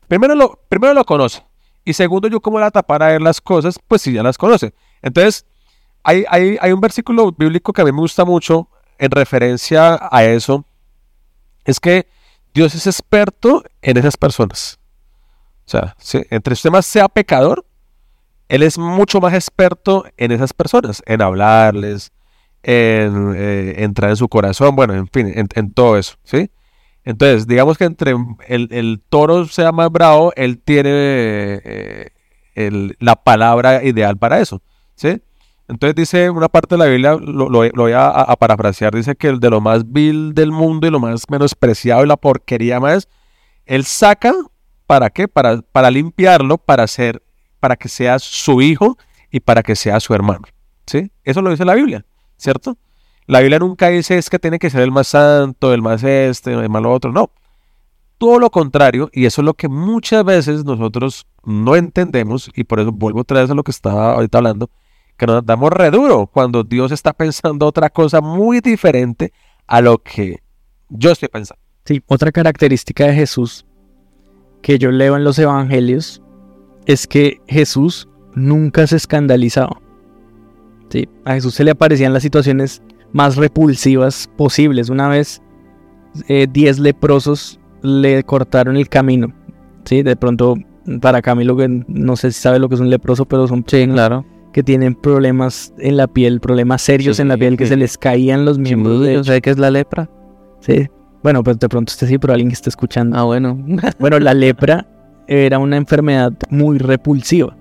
[0.07, 1.45] Primero lo, primero lo conoce.
[1.85, 4.23] Y segundo, yo cómo le voy a tapar a él las cosas, pues si ya
[4.23, 4.73] las conoce.
[5.03, 5.47] Entonces,
[6.05, 8.69] hay, hay, hay un versículo bíblico que a mí me gusta mucho
[8.99, 10.65] en referencia a eso.
[11.65, 12.07] Es que
[12.55, 14.79] Dios es experto en esas personas.
[15.67, 16.23] O sea, ¿sí?
[16.31, 17.65] entre usted más sea pecador,
[18.49, 22.13] Él es mucho más experto en esas personas, en hablarles,
[22.63, 26.51] en eh, entrar en su corazón, bueno, en fin, en, todo eso, ¿sí?
[27.05, 28.15] Entonces, digamos que entre
[28.49, 32.11] el, toro sea más bravo, él tiene eh,
[32.99, 34.61] la palabra ideal para eso,
[34.97, 35.23] ¿sí?
[35.71, 39.29] Entonces dice una parte de la Biblia, lo, lo- lo voy a, parafrasear, dice que
[39.29, 43.09] el de lo más vil del mundo y lo más menospreciado y la porquería más,
[43.67, 44.35] él saca,
[44.87, 45.29] ¿para qué?
[45.29, 47.23] Para, para limpiarlo, para hacer,
[47.61, 48.99] para que sea su hijo
[49.31, 50.43] y para que sea su hermano.
[50.87, 51.13] ¿Sí?
[51.23, 52.05] Eso lo dice la Biblia,
[52.37, 52.77] ¿cierto?
[53.27, 56.53] La Biblia nunca dice es que tiene que ser el más santo, el más este,
[56.53, 57.31] el más lo otro, no.
[58.19, 62.81] Todo lo contrario, y eso es lo que muchas veces nosotros no entendemos, y por
[62.81, 64.69] eso vuelvo otra vez a lo que estaba ahorita hablando,
[65.21, 69.35] que nos damos re duro cuando Dios está pensando otra cosa muy diferente
[69.67, 70.39] a lo que
[70.89, 71.61] yo estoy pensando.
[71.85, 73.67] Sí, otra característica de Jesús
[74.63, 76.23] que yo leo en los evangelios
[76.87, 79.79] es que Jesús nunca se escandalizaba.
[80.89, 84.89] Sí, a Jesús se le aparecían las situaciones más repulsivas posibles.
[84.89, 85.43] Una vez,
[86.29, 89.35] eh, 10 leprosos le cortaron el camino.
[89.85, 90.57] Sí, de pronto,
[91.03, 93.87] para Camilo, que no sé si sabe lo que es un leproso, pero son Sí,
[93.87, 94.25] claro.
[94.53, 97.71] Que tienen problemas en la piel, problemas serios Sí, en la piel, que sí.
[97.71, 99.01] se les caían los miembros.
[99.01, 100.11] ¿No sabe qué es la lepra?
[100.61, 100.89] Sí.
[101.23, 103.17] Bueno, pues de pronto usted sí, pero alguien que está escuchando.
[103.17, 103.59] Ah, bueno.
[103.99, 104.87] Bueno, la lepra
[105.29, 107.57] era una enfermedad muy repulsiva.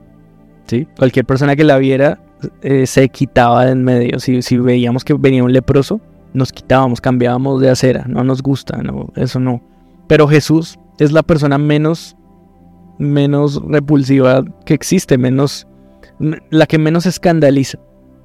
[0.68, 0.88] ¿sí?
[0.98, 2.20] Cualquier persona que la viera
[2.62, 4.20] eh, se quitaba de en medio.
[4.20, 6.00] Si, si veíamos que venía un leproso,
[6.34, 8.06] nos quitábamos, cambiábamos de acera.
[8.08, 9.62] No nos gusta, no, eso no.
[10.08, 12.16] Pero Jesús es la persona menos,
[12.98, 15.68] menos repulsiva que existe, menos,
[16.20, 17.80] la que menos escandaliza.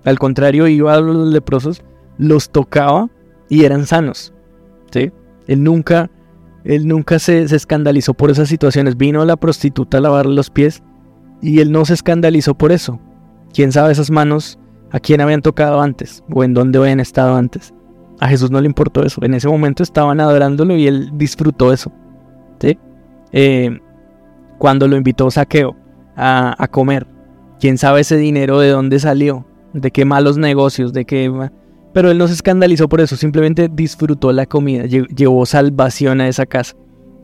[0.05, 1.83] Al contrario, iba a los leprosos,
[2.19, 3.09] los tocaba
[3.49, 4.35] y eran sanos.
[4.91, 5.13] ¿sí?
[5.47, 6.11] Él nunca
[6.65, 8.97] él nunca se, se escandalizó por esas situaciones.
[8.97, 10.83] Vino la prostituta a lavarle los pies
[11.43, 12.99] y él no se escandalizó por eso.
[13.53, 14.59] ¿Quién sabe esas manos
[14.91, 17.75] a quién habían tocado antes o en dónde habían estado antes?
[18.21, 19.23] A Jesús no le importó eso.
[19.23, 21.93] En ese momento estaban adorándolo y él disfrutó eso.
[22.61, 22.79] ¿sí?
[23.33, 23.79] Eh,
[24.59, 25.77] cuando lo invitó Saqueo
[26.17, 27.07] a, a comer,
[27.61, 29.47] ¿quién sabe ese dinero de dónde salió?
[29.73, 30.93] ¿De qué malos negocios?
[30.93, 31.31] ¿De qué...?
[31.93, 36.27] pero él no se escandalizó por eso, simplemente disfrutó la comida, lle- llevó salvación a
[36.27, 36.75] esa casa.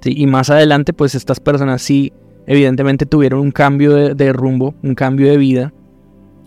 [0.01, 0.13] ¿sí?
[0.17, 2.13] Y más adelante, pues estas personas sí,
[2.47, 5.73] evidentemente tuvieron un cambio de, de rumbo, un cambio de vida,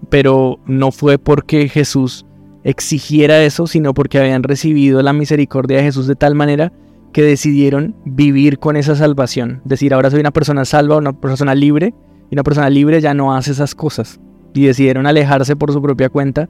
[0.09, 2.25] pero no fue porque Jesús
[2.63, 6.71] exigiera eso, sino porque habían recibido la misericordia de Jesús de tal manera
[7.11, 9.61] que decidieron vivir con esa salvación.
[9.65, 11.93] Decir, ahora soy una persona salva, una persona libre,
[12.33, 14.19] y una persona libre ya no hace esas cosas.
[14.55, 16.49] Y decidieron alejarse por su propia cuenta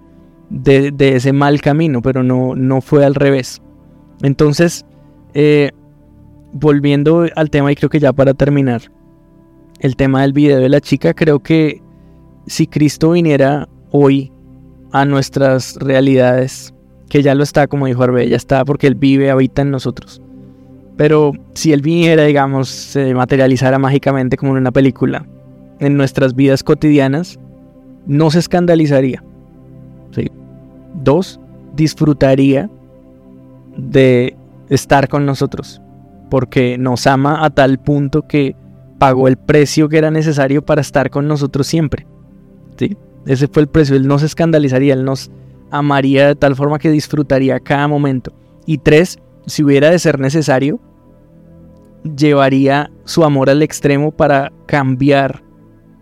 [0.49, 3.61] de, ese mal camino, pero no, no fue al revés.
[4.21, 4.85] Entonces,
[5.33, 5.71] eh,
[6.53, 8.83] volviendo al tema, y creo que ya para terminar,
[9.81, 11.81] el tema del video de la chica, creo que
[12.47, 14.31] si Cristo viniera hoy
[14.93, 16.73] a nuestras realidades,
[17.09, 20.21] que ya lo está, como dijo Arbe, ya está, porque Él vive, habita en nosotros.
[20.95, 25.27] Pero si Él viniera, digamos, se materializara mágicamente como en una película,
[25.79, 27.39] en nuestras vidas cotidianas,
[28.05, 29.23] no se escandalizaría.
[30.95, 31.39] Dos,
[31.75, 32.69] disfrutaría
[33.75, 34.37] de
[34.69, 35.81] estar con nosotros,
[36.29, 38.55] porque nos ama a tal punto que
[38.99, 42.05] pagó el precio que era necesario para estar con nosotros siempre.
[42.77, 42.95] ¿sí?
[43.25, 45.31] Ese fue el precio, Él no se escandalizaría, Él nos
[45.71, 48.31] amaría de tal forma que disfrutaría cada momento.
[48.65, 50.79] Y tres, si hubiera de ser necesario,
[52.03, 55.42] llevaría su amor al extremo para cambiar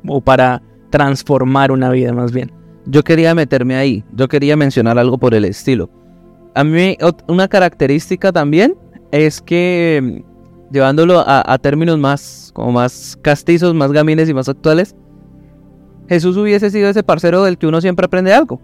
[0.08, 2.52] o para transformar una vida más bien.
[2.86, 4.04] Yo quería meterme ahí.
[4.14, 5.89] Yo quería mencionar algo por el estilo.
[6.56, 6.97] A mí,
[7.28, 8.76] una característica también
[9.12, 14.49] es que, mm, llevándolo a, a términos más, como más castizos, más gamines y más
[14.49, 14.95] actuales,
[16.10, 18.60] Jesús hubiese sido ese parcero del que uno siempre aprende algo.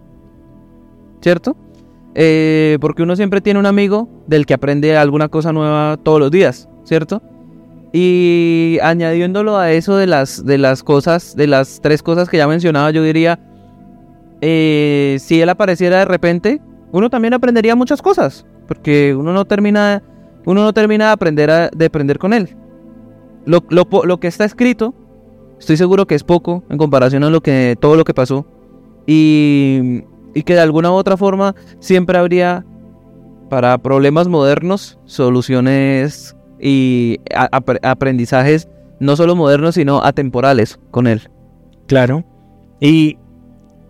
[1.21, 1.55] ¿Cierto?
[2.19, 6.31] Eh, porque uno siempre tiene un amigo del que aprende alguna cosa nueva todos los
[6.31, 7.21] días, ¿cierto?
[7.93, 12.47] Y añadiéndolo a eso de las, de las cosas, de las tres cosas que ya
[12.47, 13.39] mencionaba, yo diría,
[14.41, 16.61] eh, si él apareciera de repente,
[16.91, 20.03] uno también aprendería muchas cosas, porque uno no termina,
[20.45, 22.55] uno no termina de aprender, a- de aprender con él.
[23.45, 24.93] Lo, lo lo que está escrito,
[25.57, 28.45] estoy seguro que es poco en comparación a lo que, todo lo que pasó,
[29.07, 32.65] y, y que de alguna u otra forma siempre habría
[33.49, 37.19] para problemas modernos soluciones y
[37.83, 38.67] aprendizajes
[38.99, 41.29] no solo modernos sino atemporales con él.
[41.87, 42.23] Claro.
[42.79, 43.17] Y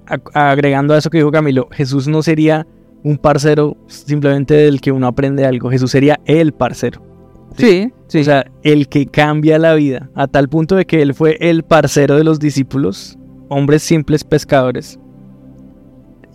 [0.06, 2.68] a- agregando a eso que dijo Camilo, Jesús no sería
[3.04, 7.02] un parcero simplemente del que uno aprende algo, Jesús sería el parcero.
[7.58, 8.20] Sí, sí.
[8.20, 11.64] O sea, el que cambia la vida, a tal punto de que él fue el
[11.64, 13.18] parcero de los discípulos,
[13.50, 15.00] hombres simples pescadores.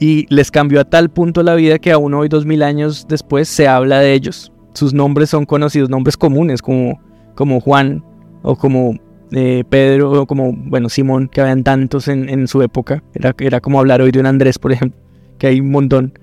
[0.00, 3.48] Y les cambió a tal punto la vida que aún hoy, dos mil años después,
[3.48, 4.51] se habla de ellos.
[4.74, 7.00] Sus nombres son conocidos, nombres comunes como,
[7.34, 8.04] como Juan
[8.42, 8.98] o como
[9.32, 13.02] eh, Pedro, como, bueno, Simón, que habían tantos en, en su época.
[13.14, 15.00] Era, era como hablar hoy de un Andrés, por ejemplo,
[15.38, 16.18] que hay un montón.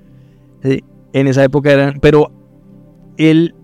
[0.64, 0.82] Eh,
[1.14, 2.32] en esa época eran, pero
[3.18, 3.56] él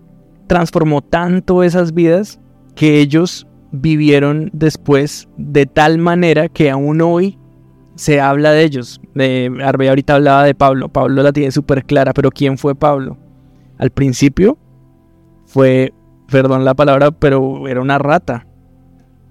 [0.46, 2.40] transformó tanto esas vidas
[2.74, 7.38] que ellos vivieron después de tal manera que aún hoy
[7.94, 9.00] se habla de ellos.
[9.62, 10.88] Arbe ahorita hablaba de Pablo.
[10.88, 13.16] Pablo la tiene súper clara, pero ¿quién fue Pablo?
[13.78, 14.58] Al principio
[15.56, 15.94] fue,
[16.28, 18.46] perdón la palabra, pero era una rata.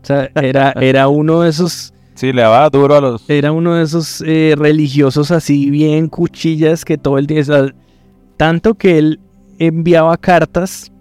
[0.02, 1.94] O sea, era, era uno de esos...
[2.16, 3.30] Sí, le daba duro a los...
[3.30, 7.42] Era uno de esos eh, religiosos así bien cuchillas que todo el día...
[7.42, 7.76] o sea,
[8.38, 9.20] tanto que él
[9.60, 10.92] enviaba cartas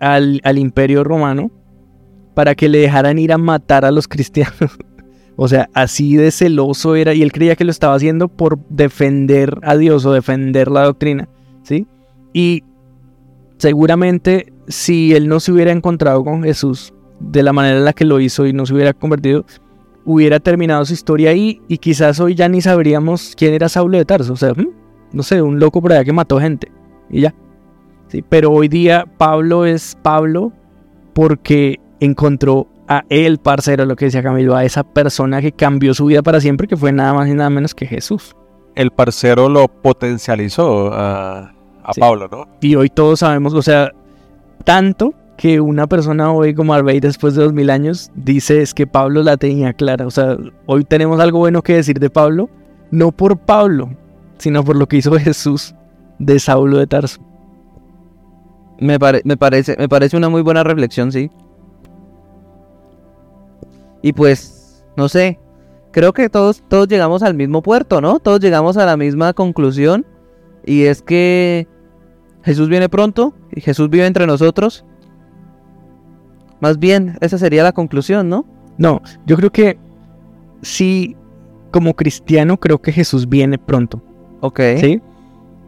[0.00, 1.52] al, al imperio romano
[2.34, 4.76] para que le dejaran ir a matar a los cristianos.
[5.36, 9.56] O sea, así de celoso era y él creía que lo estaba haciendo por defender
[9.62, 11.28] a Dios o defender la doctrina,
[11.62, 11.86] ¿sí?
[12.32, 12.64] Y
[13.64, 18.04] seguramente si él no se hubiera encontrado con Jesús de la manera en la que
[18.04, 19.46] lo hizo y no se hubiera convertido,
[20.04, 24.04] hubiera terminado su historia ahí y quizás hoy ya ni sabríamos quién era Saulo de
[24.04, 24.52] Tarso, o sea,
[25.12, 26.70] no sé, un loco por allá que mató gente
[27.08, 27.34] y ya.
[28.08, 30.52] Sí, pero hoy día Pablo es Pablo
[31.14, 36.04] porque encontró a el parcero, lo que decía Camilo, a esa persona que cambió su
[36.04, 38.36] vida para siempre, que fue nada más y nada menos que Jesús.
[38.74, 41.53] El parcero lo potencializó a,
[41.84, 42.00] a Sí.
[42.00, 42.46] Pablo, ¿no?
[42.60, 43.92] Y hoy todos sabemos, o sea,
[44.64, 48.86] tanto que una persona hoy como Arbey después de dos mil años dice es que
[48.86, 50.06] Pablo la tenía clara.
[50.06, 52.48] O sea, hoy tenemos algo bueno que decir de Pablo,
[52.90, 53.90] no por Pablo,
[54.38, 55.74] sino por lo que hizo Jesús
[56.18, 57.20] de Saulo de Tarso.
[58.80, 61.30] Me, pare- me, parece, me parece una muy buena reflexión, sí.
[64.02, 65.40] Y pues, no sé,
[65.90, 68.20] creo que todos, todos llegamos al mismo puerto, ¿no?
[68.20, 70.04] Todos llegamos a la misma conclusión.
[70.66, 71.66] Y es que
[72.44, 74.84] Jesús viene pronto y Jesús vive entre nosotros.
[76.60, 78.44] Más bien, esa sería la conclusión, ¿no?
[78.78, 79.78] No, yo creo que
[80.62, 81.16] sí,
[81.70, 84.02] como cristiano, creo que Jesús viene pronto.
[84.40, 84.60] Ok.
[84.78, 85.00] ¿Sí?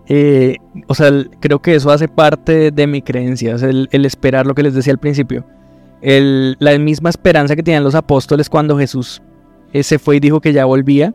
[0.09, 0.57] Eh,
[0.87, 1.11] o sea,
[1.41, 4.93] creo que eso hace parte de mi creencia, el, el esperar lo que les decía
[4.93, 5.45] al principio.
[6.03, 9.21] El- la misma esperanza que tenían los apóstoles cuando Jesús
[9.73, 11.15] eh, se fue y dijo que ya volvía.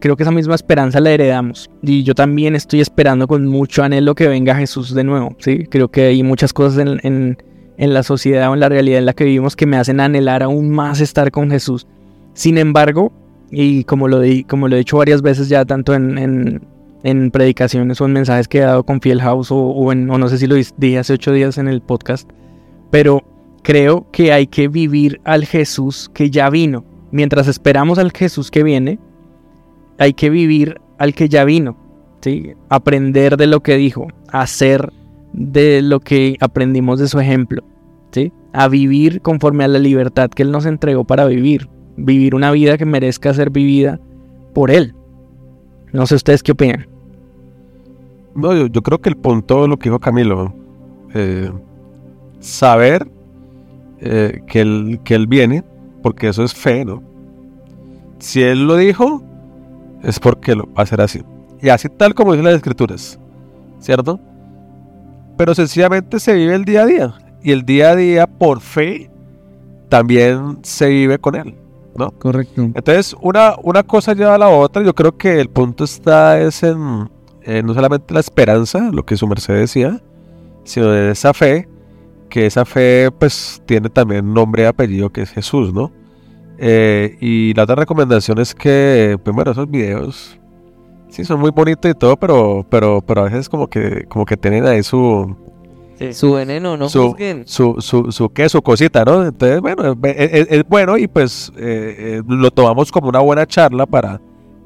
[0.00, 1.70] Creo que esa misma esperanza la heredamos.
[1.82, 5.36] Y yo también estoy esperando con mucho anhelo que venga Jesús de nuevo.
[5.38, 5.64] ¿sí?
[5.70, 7.38] Creo que hay muchas cosas en, en-
[7.76, 10.42] en la sociedad o en la realidad en la que vivimos que me hacen anhelar
[10.44, 11.86] aún más estar con Jesús.
[12.32, 13.12] Sin embargo,
[13.50, 16.62] y como lo, di- como lo he dicho varias veces ya, tanto en, en-
[17.02, 20.38] en predicaciones o en mensajes que he dado con Fiel House o, o no sé
[20.38, 22.30] si lo dije hace ocho días en el podcast,
[22.90, 23.22] pero
[23.62, 26.84] creo que hay que vivir al Jesús que ya vino.
[27.10, 28.98] Mientras esperamos al Jesús que viene,
[29.98, 31.76] hay que vivir al que ya vino,
[32.20, 32.52] ¿sí?
[32.68, 34.92] Aprender de lo que dijo, hacer
[35.32, 37.62] de lo que aprendimos de su ejemplo,
[38.12, 38.32] ¿sí?
[38.52, 42.78] A vivir conforme a la libertad que Él nos entregó para vivir, vivir una vida
[42.78, 44.00] que merezca ser vivida
[44.52, 44.94] por Él.
[45.92, 46.86] No sé ustedes qué opinan.
[48.34, 50.52] No, yo, yo creo que el punto de lo que dijo Camilo,
[51.14, 51.50] eh,
[52.40, 53.06] saber
[54.00, 55.64] eh, que, él, que él viene,
[56.02, 57.02] porque eso es fe, ¿no?
[58.18, 59.22] Si él lo dijo,
[60.04, 61.22] es porque lo va a hacer así.
[61.60, 63.18] Y así tal como dicen las escrituras,
[63.80, 64.20] ¿cierto?
[65.36, 67.14] Pero sencillamente se vive el día a día.
[67.42, 69.10] Y el día a día, por fe,
[69.88, 71.54] también se vive con él,
[71.96, 72.10] ¿no?
[72.12, 72.62] Correcto.
[72.62, 74.82] Entonces, una, una cosa lleva a la otra.
[74.82, 77.10] Yo creo que el punto está es en,
[77.42, 80.00] en no solamente la esperanza, lo que su merced decía,
[80.64, 81.68] sino en esa fe,
[82.28, 85.92] que esa fe pues tiene también nombre y apellido que es Jesús, ¿no?
[86.58, 90.38] Eh, y la otra recomendación es que, primero, esos videos,
[91.08, 94.36] sí, son muy bonitos y todo, pero, pero, pero a veces como que, como que
[94.36, 95.34] tienen ahí su,
[96.12, 99.24] Su veneno, no Su- su, su, su qué, su cosita, ¿no?
[99.26, 103.46] Entonces, bueno, es, es- es bueno y pues eh, eh, lo tomamos como una buena
[103.46, 104.20] charla para,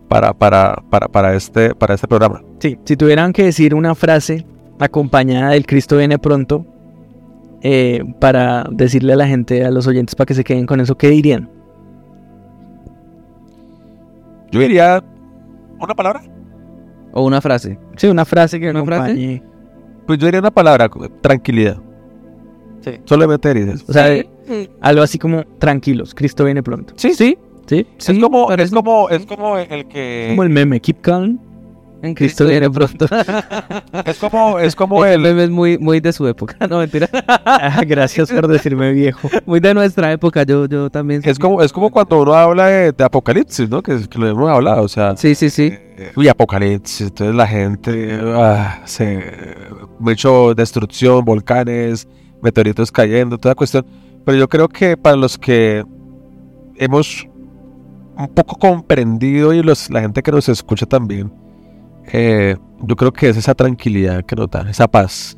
[0.08, 2.42] para, para, para, para, este, para este programa.
[2.60, 4.44] Sí, si tuvieran que decir una frase
[4.78, 6.64] acompañada del Cristo viene pronto,
[7.62, 10.96] eh, para decirle a la gente, a los oyentes, para que se queden con eso,
[10.96, 11.50] ¿qué dirían?
[14.50, 15.02] Yo diría
[15.80, 16.22] una palabra.
[17.12, 17.78] O una frase.
[17.96, 19.42] Sí, una frase que ¿Una frase?
[20.06, 20.88] Pues yo diría una palabra,
[21.20, 21.78] tranquilidad.
[22.80, 22.92] Sí.
[23.04, 23.84] Solamente diría eso.
[23.88, 24.06] O sea,
[24.80, 26.94] algo así como tranquilos, Cristo viene pronto.
[26.96, 27.38] Sí, sí.
[27.66, 27.86] ¿Sí?
[27.98, 31.38] es como, es como, es como el que, Como el meme, keep calm,
[32.02, 33.06] En Cristo viene pronto.
[34.04, 36.56] es como, es como el, meme es muy, muy de su época.
[36.68, 37.08] No, mentira.
[37.26, 39.28] Ah, Gracias por decirme viejo.
[39.46, 40.42] muy de nuestra época.
[40.42, 41.22] Yo, yo también.
[41.24, 43.82] es como, es como cuando uno habla de, de apocalipsis, ¿no?
[43.82, 45.72] Que, que lo hemos hablado, o sea, Sí, sí, sí.
[45.72, 49.24] Eh, Uy, apocalipsis, entonces la gente, ah, se,
[49.98, 52.06] mucho destrucción, volcanes,
[52.42, 53.84] meteoritos cayendo, toda cuestión.
[54.24, 55.84] Pero yo creo que para los que
[56.76, 57.26] hemos
[58.16, 61.32] un poco comprendido y los, la gente que nos escucha también,
[62.12, 65.36] eh, yo creo que es esa tranquilidad que nos da, esa paz,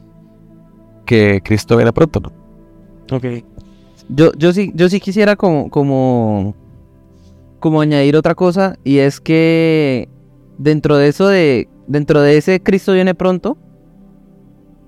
[1.07, 3.17] que Cristo viene pronto, ¿no?
[3.17, 3.25] Ok.
[4.09, 6.55] Yo, yo sí, yo sí quisiera como, como,
[7.59, 10.09] como añadir otra cosa, y es que
[10.59, 13.57] dentro de eso de, dentro de ese Cristo viene pronto,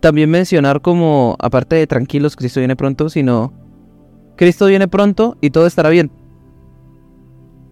[0.01, 3.53] también mencionar como, aparte de tranquilos, Cristo viene pronto, sino
[4.37, 6.11] Cristo viene pronto y todo estará bien.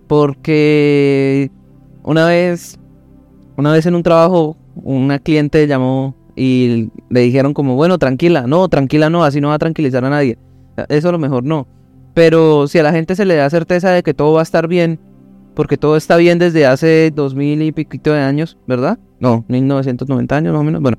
[0.06, 1.50] Porque
[2.02, 2.79] una vez,
[3.60, 8.68] una vez en un trabajo, una cliente llamó y le dijeron como, bueno, tranquila, no,
[8.68, 10.36] tranquila no, así no va a tranquilizar a nadie.
[10.88, 11.66] Eso a lo mejor no.
[12.14, 14.66] Pero si a la gente se le da certeza de que todo va a estar
[14.66, 14.98] bien,
[15.54, 18.98] porque todo está bien desde hace dos mil y piquito de años, ¿verdad?
[19.20, 20.80] No, 1990 años más o menos.
[20.82, 20.98] Bueno,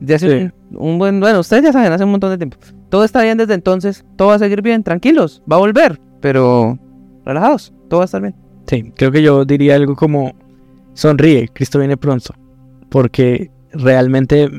[0.00, 0.52] desde hace Sí.
[0.72, 2.56] un, un buen, bueno, ustedes ya saben, hace un montón de tiempo.
[2.90, 6.78] Todo está bien desde entonces, todo va a seguir bien, tranquilos, va a volver, pero
[7.24, 8.34] relajados, todo va a estar bien.
[8.66, 10.32] Sí, creo que yo diría algo como
[10.94, 12.34] sonríe, Cristo viene pronto,
[12.90, 14.50] porque realmente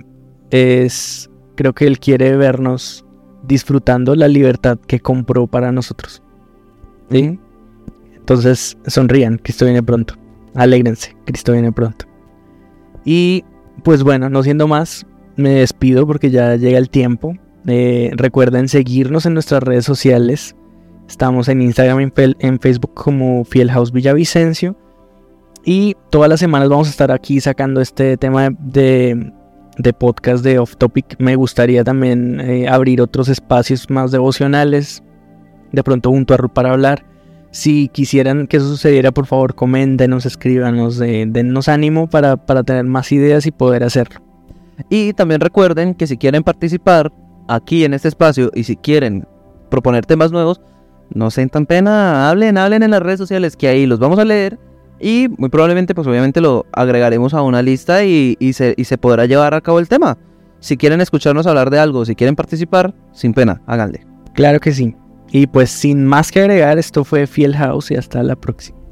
[0.52, 3.06] es, creo que Él quiere vernos
[3.44, 6.22] disfrutando la libertad que compró para nosotros.
[7.12, 7.40] ¿sí?
[8.16, 10.16] Entonces sonrían, Cristo viene pronto,
[10.54, 12.06] alégrense, Cristo viene pronto.
[13.04, 13.44] Y
[13.84, 15.06] pues bueno, no siendo más,
[15.36, 17.36] me despido porque ya llega el tiempo.
[17.68, 20.56] Eh, recuerden seguirnos en nuestras redes sociales.
[21.08, 24.76] Estamos en Instagram y en, Facebook como Fiel House Villavicencio.
[25.66, 29.34] Y todas las semanas vamos a estar aquí sacando este tema de,
[29.80, 31.16] de podcast de Off Topic.
[31.18, 35.04] Me gustaría también eh, abrir otros espacios más devocionales.
[35.72, 37.04] De pronto junto a Ru para hablar.
[37.50, 42.84] Si quisieran que eso sucediera, por favor, coméntenos, escríbanos, eh, dennos ánimo para, para tener
[42.84, 44.22] más ideas y poder hacerlo.
[44.90, 47.12] Y también recuerden que si quieren participar
[47.48, 49.26] aquí en este espacio y si quieren
[49.72, 50.62] proponer temas nuevos,
[51.10, 54.60] no sientan pena, hablen, hablen en las redes sociales que ahí los vamos a leer
[55.00, 58.98] y muy probablemente pues obviamente lo agregaremos a una lista y, y se, y se
[58.98, 60.18] podrá llevar a cabo el tema.
[60.60, 64.06] Si quieren escucharnos hablar de algo, si quieren participar, sin pena, háganle.
[64.34, 64.96] Claro que sí.
[65.32, 68.85] Y pues sin más que agregar, esto fue Fiel House y hasta la próxima.